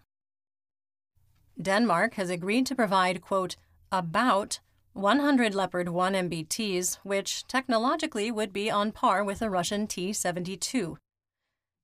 Denmark 1.61 2.14
has 2.14 2.31
agreed 2.31 2.64
to 2.66 2.74
provide, 2.74 3.20
quote, 3.20 3.57
about 3.92 4.61
100 4.94 5.55
Leopard 5.55 5.90
1 5.90 6.14
MBTs, 6.14 6.96
which 7.02 7.46
technologically 7.46 8.31
would 8.31 8.52
be 8.52 8.70
on 8.70 8.92
par 8.92 9.22
with 9.22 9.40
the 9.40 9.50
Russian 9.50 9.87
T 9.87 10.14
72. 10.14 10.96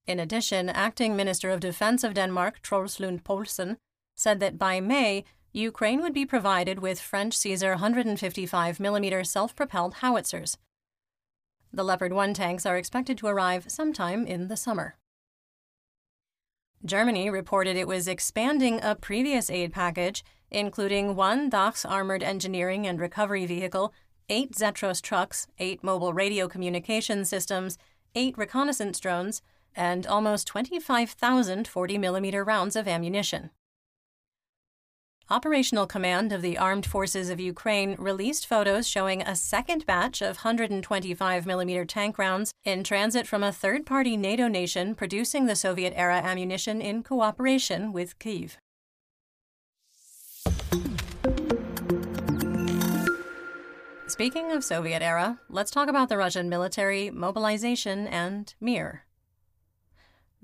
In 0.06 0.18
addition, 0.18 0.70
Acting 0.70 1.14
Minister 1.14 1.50
of 1.50 1.60
Defense 1.60 2.02
of 2.02 2.14
Denmark, 2.14 2.60
Troels 2.62 2.98
Lund 2.98 3.22
Poulsen, 3.22 3.76
said 4.16 4.40
that 4.40 4.58
by 4.58 4.80
May, 4.80 5.24
Ukraine 5.52 6.00
would 6.00 6.14
be 6.14 6.24
provided 6.24 6.78
with 6.78 6.98
French 6.98 7.36
Caesar 7.36 7.76
155mm 7.76 9.26
self 9.26 9.54
propelled 9.54 9.94
howitzers. 9.94 10.56
The 11.72 11.84
Leopard 11.84 12.14
1 12.14 12.32
tanks 12.32 12.64
are 12.64 12.78
expected 12.78 13.18
to 13.18 13.26
arrive 13.26 13.70
sometime 13.70 14.26
in 14.26 14.48
the 14.48 14.56
summer. 14.56 14.96
Germany 16.84 17.28
reported 17.28 17.76
it 17.76 17.86
was 17.86 18.08
expanding 18.08 18.80
a 18.82 18.94
previous 18.94 19.50
aid 19.50 19.72
package, 19.72 20.24
including 20.50 21.14
one 21.14 21.50
Dachs 21.50 21.84
armored 21.84 22.22
engineering 22.22 22.86
and 22.86 22.98
recovery 22.98 23.44
vehicle, 23.44 23.92
eight 24.28 24.52
Zetros 24.52 25.02
trucks, 25.02 25.46
eight 25.58 25.84
mobile 25.84 26.14
radio 26.14 26.48
communication 26.48 27.24
systems, 27.24 27.76
eight 28.14 28.36
reconnaissance 28.38 28.98
drones, 28.98 29.42
and 29.74 30.06
almost 30.06 30.46
25,000 30.46 31.68
40 31.68 31.98
millimeter 31.98 32.42
rounds 32.42 32.74
of 32.74 32.88
ammunition. 32.88 33.50
Operational 35.32 35.86
Command 35.86 36.30
of 36.30 36.42
the 36.42 36.58
Armed 36.58 36.84
Forces 36.84 37.30
of 37.30 37.40
Ukraine 37.40 37.96
released 37.98 38.46
photos 38.46 38.86
showing 38.86 39.22
a 39.22 39.34
second 39.34 39.86
batch 39.86 40.20
of 40.20 40.40
125mm 40.40 41.88
tank 41.88 42.18
rounds 42.18 42.52
in 42.64 42.84
transit 42.84 43.26
from 43.26 43.42
a 43.42 43.50
third 43.50 43.86
party 43.86 44.14
NATO 44.18 44.46
nation 44.46 44.94
producing 44.94 45.46
the 45.46 45.56
Soviet 45.56 45.94
era 45.96 46.18
ammunition 46.18 46.82
in 46.82 47.02
cooperation 47.02 47.94
with 47.94 48.18
Kyiv. 48.18 48.58
Speaking 54.08 54.52
of 54.52 54.62
Soviet 54.62 55.00
era, 55.00 55.40
let's 55.48 55.70
talk 55.70 55.88
about 55.88 56.10
the 56.10 56.18
Russian 56.18 56.50
military, 56.50 57.10
mobilization, 57.10 58.06
and 58.06 58.54
Mir. 58.60 59.06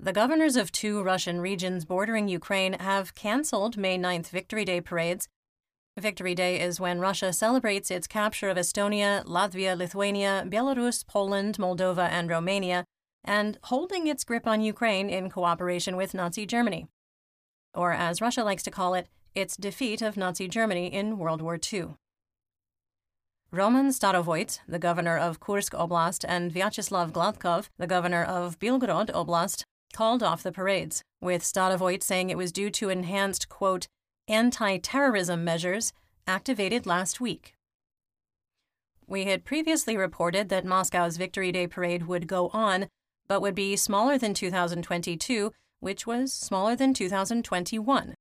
The 0.01 0.13
governors 0.13 0.55
of 0.55 0.71
two 0.71 1.03
Russian 1.03 1.41
regions 1.41 1.83
bordering 1.83 2.29
Ukraine 2.29 2.71
have 2.79 3.15
canceled 3.15 3.75
May 3.75 3.97
9th 3.97 4.29
Victory 4.29 4.63
Day 4.63 4.79
parades. 4.79 5.27
Victory 5.99 6.33
Day 6.33 6.61
is 6.61 6.79
when 6.79 7.01
Russia 7.01 7.33
celebrates 7.33 7.91
its 7.91 8.07
capture 8.07 8.47
of 8.47 8.55
Estonia, 8.55 9.25
Latvia, 9.25 9.77
Lithuania, 9.77 10.45
Belarus, 10.47 11.05
Poland, 11.05 11.57
Moldova, 11.57 12.07
and 12.09 12.29
Romania, 12.29 12.85
and 13.25 13.57
holding 13.63 14.07
its 14.07 14.23
grip 14.23 14.47
on 14.47 14.61
Ukraine 14.61 15.09
in 15.09 15.29
cooperation 15.29 15.97
with 15.97 16.13
Nazi 16.13 16.45
Germany. 16.45 16.87
Or, 17.73 17.91
as 17.91 18.21
Russia 18.21 18.45
likes 18.45 18.63
to 18.63 18.71
call 18.71 18.93
it, 18.93 19.09
its 19.35 19.57
defeat 19.57 20.01
of 20.01 20.15
Nazi 20.15 20.47
Germany 20.47 20.87
in 20.87 21.17
World 21.17 21.41
War 21.41 21.59
II. 21.61 21.95
Roman 23.51 23.89
Starovoyt, 23.89 24.59
the 24.65 24.79
governor 24.79 25.17
of 25.17 25.41
Kursk 25.41 25.73
Oblast, 25.73 26.23
and 26.25 26.53
Vyacheslav 26.53 27.11
Gladkov, 27.11 27.67
the 27.77 27.87
governor 27.87 28.23
of 28.23 28.59
Belgorod 28.59 29.11
Oblast, 29.11 29.63
called 29.93 30.23
off 30.23 30.43
the 30.43 30.51
parades, 30.51 31.03
with 31.21 31.43
Starovoyt 31.43 32.03
saying 32.03 32.29
it 32.29 32.37
was 32.37 32.51
due 32.51 32.69
to 32.71 32.89
enhanced, 32.89 33.49
quote, 33.49 33.87
anti 34.27 34.77
terrorism 34.77 35.43
measures 35.43 35.93
activated 36.27 36.85
last 36.85 37.19
week. 37.19 37.53
We 39.07 39.25
had 39.25 39.43
previously 39.43 39.97
reported 39.97 40.49
that 40.49 40.65
Moscow's 40.65 41.17
Victory 41.17 41.51
Day 41.51 41.65
parade 41.65 42.05
would 42.07 42.27
go 42.27 42.49
on, 42.49 42.87
but 43.27 43.41
would 43.41 43.55
be 43.55 43.75
smaller 43.75 44.19
than 44.19 44.35
2022, 44.35 45.51
which 45.79 46.05
was 46.05 46.31
smaller 46.31 46.75
than 46.75 46.93
2021. 46.93 48.13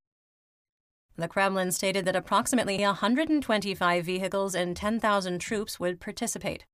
The 1.16 1.28
Kremlin 1.28 1.72
stated 1.72 2.04
that 2.04 2.16
approximately 2.16 2.80
125 2.80 4.04
vehicles 4.04 4.54
and 4.54 4.76
10,000 4.76 5.40
troops 5.40 5.78
would 5.78 6.00
participate. 6.00 6.64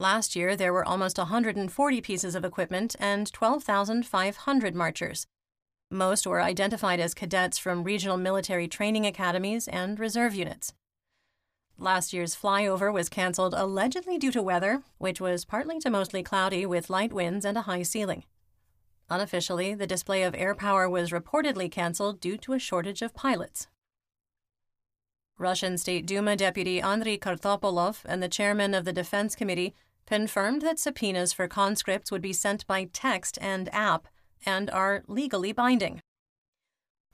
Last 0.00 0.36
year, 0.36 0.54
there 0.54 0.72
were 0.72 0.84
almost 0.84 1.18
140 1.18 2.00
pieces 2.02 2.36
of 2.36 2.44
equipment 2.44 2.94
and 3.00 3.32
12,500 3.32 4.74
marchers. 4.74 5.26
Most 5.90 6.24
were 6.24 6.40
identified 6.40 7.00
as 7.00 7.14
cadets 7.14 7.58
from 7.58 7.82
regional 7.82 8.16
military 8.16 8.68
training 8.68 9.06
academies 9.06 9.66
and 9.66 9.98
reserve 9.98 10.36
units. 10.36 10.72
Last 11.76 12.12
year's 12.12 12.36
flyover 12.36 12.92
was 12.92 13.08
canceled 13.08 13.54
allegedly 13.56 14.18
due 14.18 14.30
to 14.32 14.42
weather, 14.42 14.82
which 14.98 15.20
was 15.20 15.44
partly 15.44 15.80
to 15.80 15.90
mostly 15.90 16.22
cloudy 16.22 16.64
with 16.64 16.90
light 16.90 17.12
winds 17.12 17.44
and 17.44 17.58
a 17.58 17.62
high 17.62 17.82
ceiling. 17.82 18.22
Unofficially, 19.10 19.74
the 19.74 19.86
display 19.86 20.22
of 20.22 20.34
air 20.36 20.54
power 20.54 20.88
was 20.88 21.10
reportedly 21.10 21.68
canceled 21.68 22.20
due 22.20 22.36
to 22.36 22.52
a 22.52 22.58
shortage 22.60 23.02
of 23.02 23.14
pilots. 23.14 23.66
Russian 25.38 25.78
State 25.78 26.04
Duma 26.06 26.36
Deputy 26.36 26.80
Andriy 26.80 27.18
Kartapolov 27.18 28.00
and 28.04 28.22
the 28.22 28.28
chairman 28.28 28.74
of 28.74 28.84
the 28.84 28.92
Defense 28.92 29.36
Committee 29.36 29.74
confirmed 30.08 30.62
that 30.62 30.78
subpoenas 30.78 31.34
for 31.34 31.46
conscripts 31.46 32.10
would 32.10 32.22
be 32.22 32.32
sent 32.32 32.66
by 32.66 32.88
text 32.94 33.36
and 33.42 33.68
app 33.74 34.08
and 34.46 34.70
are 34.70 35.02
legally 35.06 35.52
binding. 35.52 36.00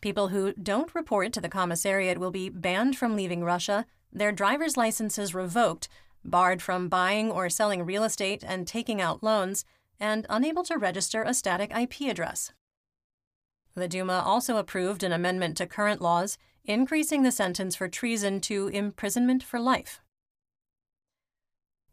People 0.00 0.28
who 0.28 0.52
don't 0.52 0.94
report 0.94 1.32
to 1.32 1.40
the 1.40 1.48
commissariat 1.48 2.18
will 2.18 2.30
be 2.30 2.48
banned 2.48 2.96
from 2.96 3.16
leaving 3.16 3.42
Russia, 3.42 3.84
their 4.12 4.30
driver's 4.30 4.76
licenses 4.76 5.34
revoked, 5.34 5.88
barred 6.24 6.62
from 6.62 6.88
buying 6.88 7.32
or 7.32 7.50
selling 7.50 7.84
real 7.84 8.04
estate 8.04 8.44
and 8.46 8.64
taking 8.64 9.00
out 9.00 9.24
loans, 9.24 9.64
and 9.98 10.24
unable 10.30 10.62
to 10.62 10.78
register 10.78 11.24
a 11.24 11.34
static 11.34 11.76
IP 11.76 12.02
address. 12.02 12.52
The 13.74 13.88
Duma 13.88 14.22
also 14.24 14.56
approved 14.56 15.02
an 15.02 15.10
amendment 15.10 15.56
to 15.56 15.66
current 15.66 16.00
laws 16.00 16.38
increasing 16.64 17.24
the 17.24 17.32
sentence 17.32 17.74
for 17.74 17.88
treason 17.88 18.40
to 18.42 18.68
imprisonment 18.68 19.42
for 19.42 19.58
life. 19.58 20.00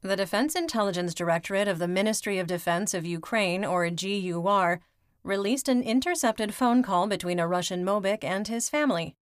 The 0.03 0.15
Defense 0.15 0.55
Intelligence 0.55 1.13
Directorate 1.13 1.67
of 1.67 1.77
the 1.77 1.87
Ministry 1.87 2.39
of 2.39 2.47
Defense 2.47 2.95
of 2.95 3.05
Ukraine, 3.05 3.63
or 3.63 3.87
GUR, 3.87 4.79
released 5.23 5.69
an 5.69 5.83
intercepted 5.83 6.55
phone 6.55 6.81
call 6.81 7.05
between 7.05 7.39
a 7.39 7.47
Russian 7.47 7.85
Mobik 7.85 8.23
and 8.23 8.47
his 8.47 8.67
family. 8.67 9.15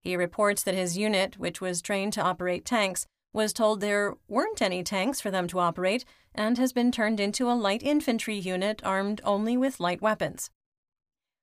He 0.00 0.14
reports 0.14 0.62
that 0.62 0.76
his 0.76 0.96
unit, 0.96 1.40
which 1.40 1.60
was 1.60 1.82
trained 1.82 2.12
to 2.12 2.22
operate 2.22 2.64
tanks, 2.64 3.04
was 3.32 3.52
told 3.52 3.80
there 3.80 4.14
weren't 4.28 4.62
any 4.62 4.84
tanks 4.84 5.20
for 5.20 5.32
them 5.32 5.48
to 5.48 5.58
operate 5.58 6.04
and 6.36 6.56
has 6.56 6.72
been 6.72 6.92
turned 6.92 7.18
into 7.18 7.50
a 7.50 7.58
light 7.58 7.82
infantry 7.82 8.36
unit 8.36 8.80
armed 8.84 9.20
only 9.24 9.56
with 9.56 9.80
light 9.80 10.00
weapons. 10.00 10.50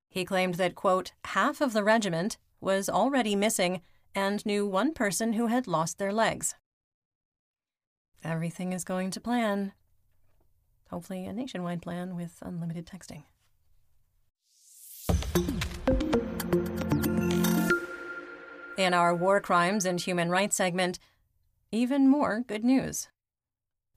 He 0.09 0.23
claimed 0.23 0.55
that, 0.55 0.73
quote, 0.73 1.11
half 1.25 1.59
of 1.59 1.73
the 1.73 1.83
regiment 1.83 2.37
was 2.61 2.87
already 2.87 3.35
missing 3.35 3.81
and 4.15 4.45
knew 4.45 4.65
one 4.65 4.93
person 4.93 5.33
who 5.33 5.47
had 5.47 5.67
lost 5.67 5.97
their 5.97 6.13
legs. 6.13 6.55
Everything 8.23 8.73
is 8.73 8.83
going 8.83 9.11
to 9.11 9.19
plan. 9.19 9.73
Hopefully, 10.89 11.25
a 11.25 11.33
nationwide 11.33 11.81
plan 11.81 12.15
with 12.15 12.39
unlimited 12.41 12.85
texting. 12.85 13.23
In 18.77 18.93
our 18.93 19.15
War 19.15 19.41
Crimes 19.41 19.85
and 19.85 19.99
Human 19.99 20.29
Rights 20.29 20.55
segment, 20.55 20.99
even 21.71 22.07
more 22.07 22.41
good 22.47 22.63
news. 22.63 23.09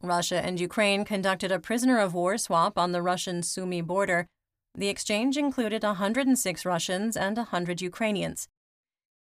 Russia 0.03 0.41
and 0.45 0.59
Ukraine 0.59 1.05
conducted 1.05 1.53
a 1.53 1.61
prisoner 1.61 1.99
of 1.99 2.15
war 2.15 2.39
swap 2.39 2.79
on 2.79 2.93
the 2.93 3.03
Russian 3.03 3.43
Sumy 3.43 3.83
border. 3.83 4.27
The 4.75 4.89
exchange 4.89 5.37
included 5.37 5.83
106 5.83 6.65
Russians 6.65 7.17
and 7.17 7.37
100 7.37 7.83
Ukrainians. 7.83 8.49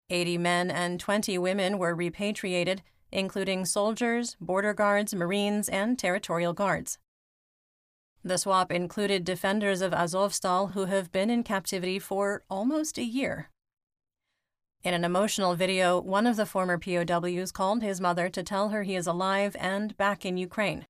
80 0.09 0.37
men 0.37 0.71
and 0.71 0.99
20 0.99 1.37
women 1.39 1.77
were 1.79 1.95
repatriated, 1.95 2.83
including 3.11 3.65
soldiers, 3.65 4.35
border 4.39 4.73
guards, 4.73 5.13
Marines, 5.13 5.69
and 5.69 5.97
territorial 5.97 6.53
guards. 6.53 6.97
The 8.23 8.37
swap 8.37 8.71
included 8.71 9.23
defenders 9.23 9.81
of 9.81 9.93
Azovstal 9.93 10.73
who 10.73 10.85
have 10.85 11.11
been 11.11 11.29
in 11.29 11.43
captivity 11.43 11.99
for 11.99 12.43
almost 12.49 12.97
a 12.97 13.03
year. 13.03 13.49
In 14.83 14.93
an 14.93 15.03
emotional 15.03 15.55
video, 15.55 15.99
one 15.99 16.27
of 16.27 16.35
the 16.35 16.45
former 16.45 16.77
POWs 16.77 17.51
called 17.51 17.81
his 17.81 18.01
mother 18.01 18.29
to 18.29 18.43
tell 18.43 18.69
her 18.69 18.83
he 18.83 18.95
is 18.95 19.07
alive 19.07 19.55
and 19.59 19.95
back 19.97 20.25
in 20.25 20.37
Ukraine. 20.37 20.85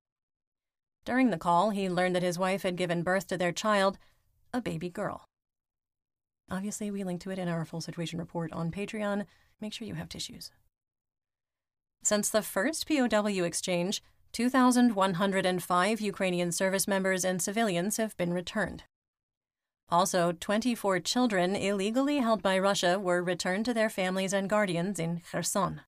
During 1.04 1.30
the 1.30 1.38
call, 1.38 1.70
he 1.70 1.88
learned 1.88 2.14
that 2.16 2.22
his 2.22 2.38
wife 2.38 2.62
had 2.62 2.76
given 2.76 3.02
birth 3.02 3.26
to 3.28 3.38
their 3.38 3.52
child, 3.52 3.98
a 4.52 4.60
baby 4.60 4.90
girl. 4.90 5.24
Obviously, 6.50 6.90
we 6.90 7.04
link 7.04 7.20
to 7.22 7.30
it 7.30 7.38
in 7.38 7.48
our 7.48 7.64
full 7.64 7.80
situation 7.80 8.18
report 8.18 8.52
on 8.52 8.70
Patreon. 8.70 9.24
Make 9.60 9.72
sure 9.72 9.86
you 9.86 9.94
have 9.94 10.08
tissues. 10.08 10.50
Since 12.02 12.30
the 12.30 12.42
first 12.42 12.88
POW 12.88 13.44
exchange, 13.44 14.02
2,105 14.32 16.00
Ukrainian 16.00 16.52
service 16.52 16.86
members 16.86 17.24
and 17.24 17.42
civilians 17.42 17.96
have 17.96 18.16
been 18.16 18.32
returned. 18.32 18.84
Also, 19.90 20.32
24 20.32 21.00
children 21.00 21.56
illegally 21.56 22.18
held 22.18 22.42
by 22.42 22.58
Russia 22.58 22.98
were 22.98 23.22
returned 23.22 23.64
to 23.64 23.74
their 23.74 23.88
families 23.88 24.32
and 24.34 24.48
guardians 24.48 24.98
in 24.98 25.22
Kherson. 25.30 25.80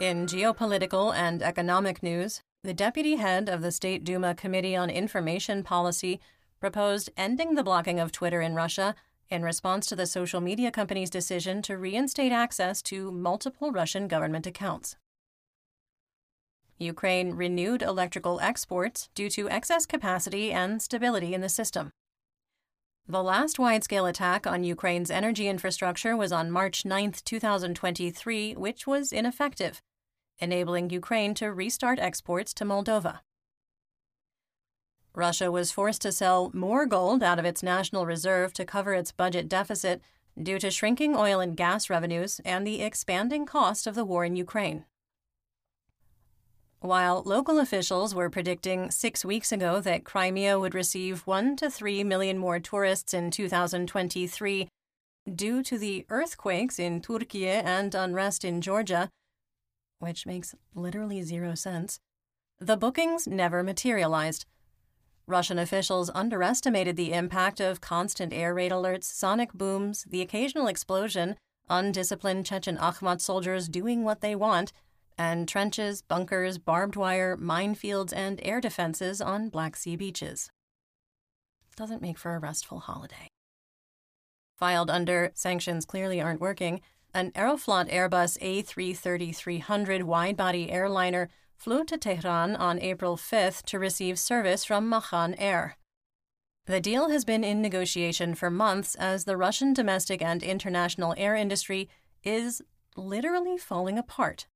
In 0.00 0.26
geopolitical 0.26 1.14
and 1.14 1.42
economic 1.42 2.02
news, 2.02 2.42
the 2.64 2.74
deputy 2.74 3.16
head 3.16 3.48
of 3.48 3.62
the 3.62 3.70
State 3.70 4.02
Duma 4.02 4.34
Committee 4.34 4.74
on 4.74 4.90
Information 4.90 5.62
Policy 5.62 6.20
proposed 6.58 7.10
ending 7.16 7.54
the 7.54 7.62
blocking 7.62 8.00
of 8.00 8.10
Twitter 8.10 8.40
in 8.40 8.56
Russia 8.56 8.96
in 9.32 9.42
response 9.42 9.86
to 9.86 9.96
the 9.96 10.06
social 10.06 10.40
media 10.40 10.70
company's 10.70 11.08
decision 11.08 11.62
to 11.62 11.78
reinstate 11.78 12.32
access 12.32 12.82
to 12.82 13.10
multiple 13.10 13.72
Russian 13.72 14.06
government 14.06 14.46
accounts. 14.46 14.96
Ukraine 16.78 17.32
renewed 17.32 17.80
electrical 17.80 18.40
exports 18.40 19.08
due 19.14 19.30
to 19.30 19.48
excess 19.48 19.86
capacity 19.86 20.52
and 20.52 20.82
stability 20.82 21.32
in 21.32 21.40
the 21.40 21.48
system. 21.48 21.90
The 23.08 23.22
last 23.22 23.58
wide 23.58 23.82
scale 23.82 24.06
attack 24.06 24.46
on 24.46 24.64
Ukraine's 24.64 25.10
energy 25.10 25.48
infrastructure 25.48 26.16
was 26.16 26.30
on 26.30 26.50
March 26.50 26.84
9, 26.84 27.14
2023, 27.24 28.52
which 28.54 28.86
was 28.86 29.12
ineffective, 29.12 29.80
enabling 30.38 30.90
Ukraine 30.90 31.34
to 31.34 31.52
restart 31.52 31.98
exports 31.98 32.52
to 32.54 32.64
Moldova. 32.64 33.20
Russia 35.14 35.50
was 35.50 35.70
forced 35.70 36.02
to 36.02 36.12
sell 36.12 36.50
more 36.54 36.86
gold 36.86 37.22
out 37.22 37.38
of 37.38 37.44
its 37.44 37.62
national 37.62 38.06
reserve 38.06 38.52
to 38.54 38.64
cover 38.64 38.94
its 38.94 39.12
budget 39.12 39.48
deficit 39.48 40.00
due 40.40 40.58
to 40.58 40.70
shrinking 40.70 41.14
oil 41.14 41.40
and 41.40 41.56
gas 41.56 41.90
revenues 41.90 42.40
and 42.44 42.66
the 42.66 42.80
expanding 42.80 43.44
cost 43.44 43.86
of 43.86 43.94
the 43.94 44.04
war 44.04 44.24
in 44.24 44.36
Ukraine. 44.36 44.84
While 46.80 47.22
local 47.24 47.60
officials 47.60 48.14
were 48.14 48.30
predicting 48.30 48.90
six 48.90 49.24
weeks 49.24 49.52
ago 49.52 49.80
that 49.80 50.04
Crimea 50.04 50.58
would 50.58 50.74
receive 50.74 51.26
1 51.26 51.56
to 51.56 51.70
3 51.70 52.02
million 52.02 52.38
more 52.38 52.58
tourists 52.58 53.14
in 53.14 53.30
2023 53.30 54.68
due 55.32 55.62
to 55.62 55.78
the 55.78 56.04
earthquakes 56.08 56.80
in 56.80 57.00
Turkey 57.00 57.48
and 57.48 57.94
unrest 57.94 58.44
in 58.44 58.60
Georgia, 58.60 59.10
which 60.00 60.26
makes 60.26 60.54
literally 60.74 61.22
zero 61.22 61.54
sense, 61.54 62.00
the 62.58 62.76
bookings 62.76 63.28
never 63.28 63.62
materialized. 63.62 64.46
Russian 65.32 65.58
officials 65.58 66.10
underestimated 66.14 66.94
the 66.94 67.12
impact 67.12 67.58
of 67.58 67.80
constant 67.80 68.34
air 68.34 68.52
raid 68.52 68.70
alerts, 68.70 69.04
sonic 69.04 69.54
booms, 69.54 70.04
the 70.04 70.20
occasional 70.20 70.66
explosion, 70.66 71.36
undisciplined 71.70 72.44
Chechen 72.44 72.76
Akhmat 72.76 73.22
soldiers 73.22 73.66
doing 73.66 74.04
what 74.04 74.20
they 74.20 74.36
want, 74.36 74.74
and 75.16 75.48
trenches, 75.48 76.02
bunkers, 76.02 76.58
barbed 76.58 76.96
wire, 76.96 77.36
minefields, 77.36 78.12
and 78.14 78.40
air 78.42 78.60
defenses 78.60 79.22
on 79.22 79.48
Black 79.48 79.74
Sea 79.74 79.96
beaches. 79.96 80.50
Doesn't 81.76 82.02
make 82.02 82.18
for 82.18 82.36
a 82.36 82.38
restful 82.38 82.80
holiday. 82.80 83.28
Filed 84.58 84.90
under 84.90 85.32
sanctions 85.34 85.86
clearly 85.86 86.20
aren't 86.20 86.42
working, 86.42 86.82
an 87.14 87.30
Aeroflot 87.32 87.90
Airbus 87.90 88.38
A330 88.38 89.34
300 89.34 90.02
wide 90.02 90.36
body 90.36 90.70
airliner 90.70 91.30
flew 91.62 91.84
to 91.84 91.96
Tehran 91.96 92.56
on 92.56 92.80
April 92.80 93.16
5th 93.16 93.62
to 93.66 93.78
receive 93.78 94.18
service 94.18 94.64
from 94.64 94.88
Mahan 94.88 95.32
Air. 95.34 95.76
The 96.66 96.80
deal 96.80 97.10
has 97.10 97.24
been 97.24 97.44
in 97.44 97.62
negotiation 97.62 98.34
for 98.34 98.50
months 98.50 98.96
as 98.96 99.26
the 99.26 99.36
Russian 99.36 99.72
domestic 99.72 100.20
and 100.20 100.42
international 100.42 101.14
air 101.16 101.36
industry 101.36 101.88
is 102.24 102.62
literally 102.96 103.56
falling 103.56 103.96
apart. 103.96 104.48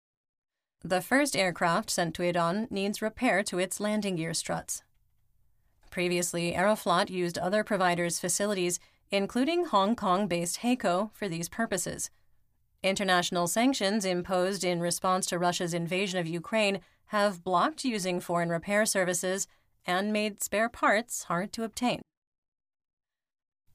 The 0.83 1.01
first 1.01 1.37
aircraft 1.37 1.91
sent 1.91 2.17
to 2.17 2.25
Iran 2.25 2.67
needs 2.71 3.01
repair 3.01 3.45
to 3.45 3.61
its 3.61 3.79
landing 3.79 4.17
gear 4.17 4.35
struts. 4.35 4.83
Previously, 5.93 6.55
Aeroflot 6.55 7.09
used 7.09 7.39
other 7.39 7.63
providers' 7.63 8.19
facilities, 8.19 8.81
including 9.13 9.67
Hong 9.67 9.95
Kong 9.95 10.27
based 10.27 10.59
HAECO, 10.59 11.13
for 11.15 11.29
these 11.29 11.49
purposes. 11.49 12.11
International 12.83 13.47
sanctions 13.47 14.05
imposed 14.05 14.65
in 14.65 14.81
response 14.81 15.27
to 15.27 15.39
Russia's 15.39 15.73
invasion 15.73 16.19
of 16.19 16.27
Ukraine 16.27 16.81
have 17.07 17.45
blocked 17.45 17.85
using 17.85 18.21
foreign 18.21 18.49
repair 18.49 18.85
services 18.87 19.47
and 19.85 20.13
made 20.13 20.43
spare 20.43 20.69
parts 20.69 21.25
hard 21.25 21.53
to 21.53 21.63
obtain. 21.63 22.03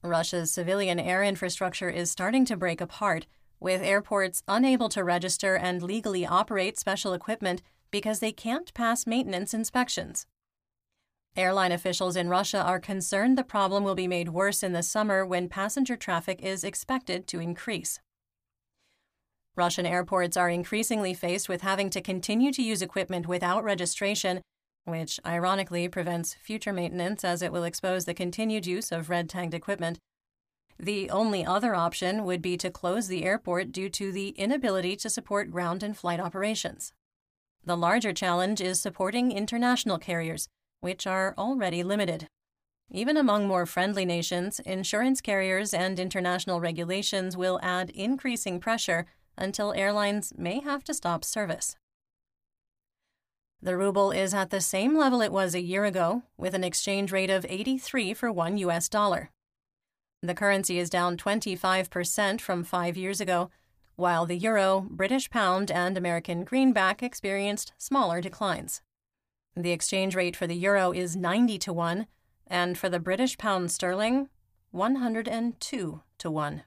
Russia's 0.02 0.52
civilian 0.52 0.98
air 0.98 1.22
infrastructure 1.22 1.88
is 1.88 2.10
starting 2.10 2.44
to 2.44 2.56
break 2.56 2.80
apart 2.80 3.26
with 3.60 3.82
airports 3.82 4.42
unable 4.48 4.88
to 4.88 5.04
register 5.04 5.56
and 5.56 5.82
legally 5.82 6.26
operate 6.26 6.78
special 6.78 7.12
equipment 7.12 7.62
because 7.90 8.18
they 8.18 8.32
can't 8.32 8.74
pass 8.74 9.06
maintenance 9.06 9.54
inspections. 9.54 10.26
Airline 11.36 11.72
officials 11.72 12.16
in 12.16 12.28
Russia 12.28 12.60
are 12.60 12.80
concerned 12.80 13.38
the 13.38 13.44
problem 13.44 13.84
will 13.84 13.94
be 13.94 14.08
made 14.08 14.30
worse 14.30 14.62
in 14.62 14.72
the 14.72 14.82
summer 14.82 15.24
when 15.24 15.48
passenger 15.48 15.96
traffic 15.96 16.42
is 16.42 16.64
expected 16.64 17.26
to 17.28 17.40
increase. 17.40 18.00
Russian 19.56 19.86
airports 19.86 20.36
are 20.36 20.48
increasingly 20.48 21.14
faced 21.14 21.48
with 21.48 21.62
having 21.62 21.90
to 21.90 22.00
continue 22.00 22.52
to 22.52 22.62
use 22.62 22.82
equipment 22.82 23.26
without 23.26 23.64
registration, 23.64 24.40
which 24.84 25.20
ironically 25.26 25.88
prevents 25.88 26.34
future 26.34 26.72
maintenance 26.72 27.24
as 27.24 27.42
it 27.42 27.52
will 27.52 27.64
expose 27.64 28.04
the 28.04 28.14
continued 28.14 28.66
use 28.66 28.90
of 28.90 29.10
red 29.10 29.28
tagged 29.28 29.54
equipment 29.54 29.98
the 30.82 31.10
only 31.10 31.46
other 31.46 31.76
option 31.76 32.24
would 32.24 32.42
be 32.42 32.56
to 32.56 32.70
close 32.70 33.06
the 33.06 33.24
airport 33.24 33.70
due 33.70 33.88
to 33.88 34.10
the 34.10 34.30
inability 34.30 34.96
to 34.96 35.08
support 35.08 35.50
ground 35.50 35.82
and 35.82 35.96
flight 35.96 36.18
operations. 36.18 36.92
The 37.64 37.76
larger 37.76 38.12
challenge 38.12 38.60
is 38.60 38.80
supporting 38.80 39.30
international 39.30 39.98
carriers, 39.98 40.48
which 40.80 41.06
are 41.06 41.34
already 41.38 41.84
limited. 41.84 42.26
Even 42.90 43.16
among 43.16 43.46
more 43.46 43.64
friendly 43.64 44.04
nations, 44.04 44.58
insurance 44.60 45.20
carriers 45.20 45.72
and 45.72 46.00
international 46.00 46.60
regulations 46.60 47.36
will 47.36 47.60
add 47.62 47.90
increasing 47.90 48.58
pressure 48.58 49.06
until 49.36 49.72
airlines 49.72 50.32
may 50.36 50.60
have 50.60 50.84
to 50.84 50.94
stop 50.94 51.24
service. 51.24 51.76
The 53.60 53.76
ruble 53.76 54.10
is 54.10 54.34
at 54.34 54.50
the 54.50 54.60
same 54.60 54.96
level 54.98 55.22
it 55.22 55.30
was 55.30 55.54
a 55.54 55.62
year 55.62 55.84
ago, 55.84 56.24
with 56.36 56.54
an 56.54 56.64
exchange 56.64 57.12
rate 57.12 57.30
of 57.30 57.46
83 57.48 58.12
for 58.14 58.32
one 58.32 58.58
US 58.58 58.88
dollar. 58.88 59.30
The 60.20 60.34
currency 60.34 60.78
is 60.78 60.90
down 60.90 61.16
25% 61.16 62.40
from 62.40 62.64
five 62.64 62.96
years 62.96 63.20
ago, 63.20 63.50
while 63.96 64.26
the 64.26 64.36
euro, 64.36 64.86
British 64.90 65.30
pound, 65.30 65.70
and 65.70 65.96
American 65.96 66.44
greenback 66.44 67.02
experienced 67.02 67.72
smaller 67.78 68.20
declines. 68.20 68.82
The 69.54 69.70
exchange 69.70 70.16
rate 70.16 70.34
for 70.34 70.46
the 70.46 70.56
euro 70.56 70.92
is 70.92 71.14
90 71.14 71.58
to 71.58 71.72
1, 71.72 72.06
and 72.46 72.76
for 72.76 72.88
the 72.88 73.00
British 73.00 73.36
pound 73.38 73.70
sterling, 73.70 74.28
102 74.70 76.02
to 76.18 76.30
1. 76.30 76.62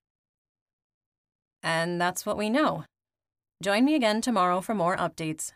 And 1.66 2.00
that's 2.00 2.28
what 2.28 2.38
we 2.38 2.50
know. 2.50 2.86
Join 3.64 3.86
me 3.86 3.96
again 3.96 4.22
tomorrow 4.22 4.62
for 4.62 4.76
more 4.76 4.96
updates. 4.96 5.52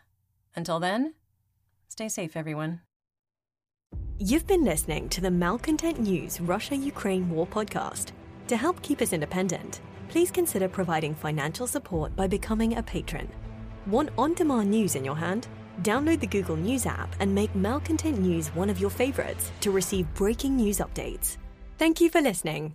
Until 0.56 0.80
then, 0.80 1.14
stay 1.88 2.08
safe, 2.08 2.36
everyone. 2.36 2.80
You've 4.18 4.46
been 4.46 4.64
listening 4.64 5.08
to 5.10 5.20
the 5.20 5.30
Malcontent 5.30 6.00
News 6.00 6.40
Russia 6.40 6.76
Ukraine 6.76 7.30
War 7.30 7.46
podcast. 7.46 8.10
To 8.48 8.56
help 8.56 8.82
keep 8.82 9.00
us 9.00 9.12
independent, 9.12 9.80
please 10.08 10.32
consider 10.32 10.68
providing 10.68 11.14
financial 11.14 11.68
support 11.68 12.16
by 12.16 12.26
becoming 12.26 12.76
a 12.76 12.82
patron. 12.82 13.28
Want 13.86 14.10
on 14.18 14.34
demand 14.34 14.68
news 14.68 14.96
in 14.96 15.04
your 15.04 15.16
hand? 15.16 15.46
Download 15.82 16.18
the 16.18 16.26
Google 16.26 16.56
News 16.56 16.86
app 16.86 17.14
and 17.20 17.32
make 17.32 17.54
Malcontent 17.54 18.18
News 18.18 18.48
one 18.48 18.68
of 18.68 18.80
your 18.80 18.90
favorites 18.90 19.52
to 19.60 19.70
receive 19.70 20.12
breaking 20.14 20.56
news 20.56 20.78
updates. 20.78 21.36
Thank 21.78 22.00
you 22.00 22.10
for 22.10 22.20
listening. 22.20 22.74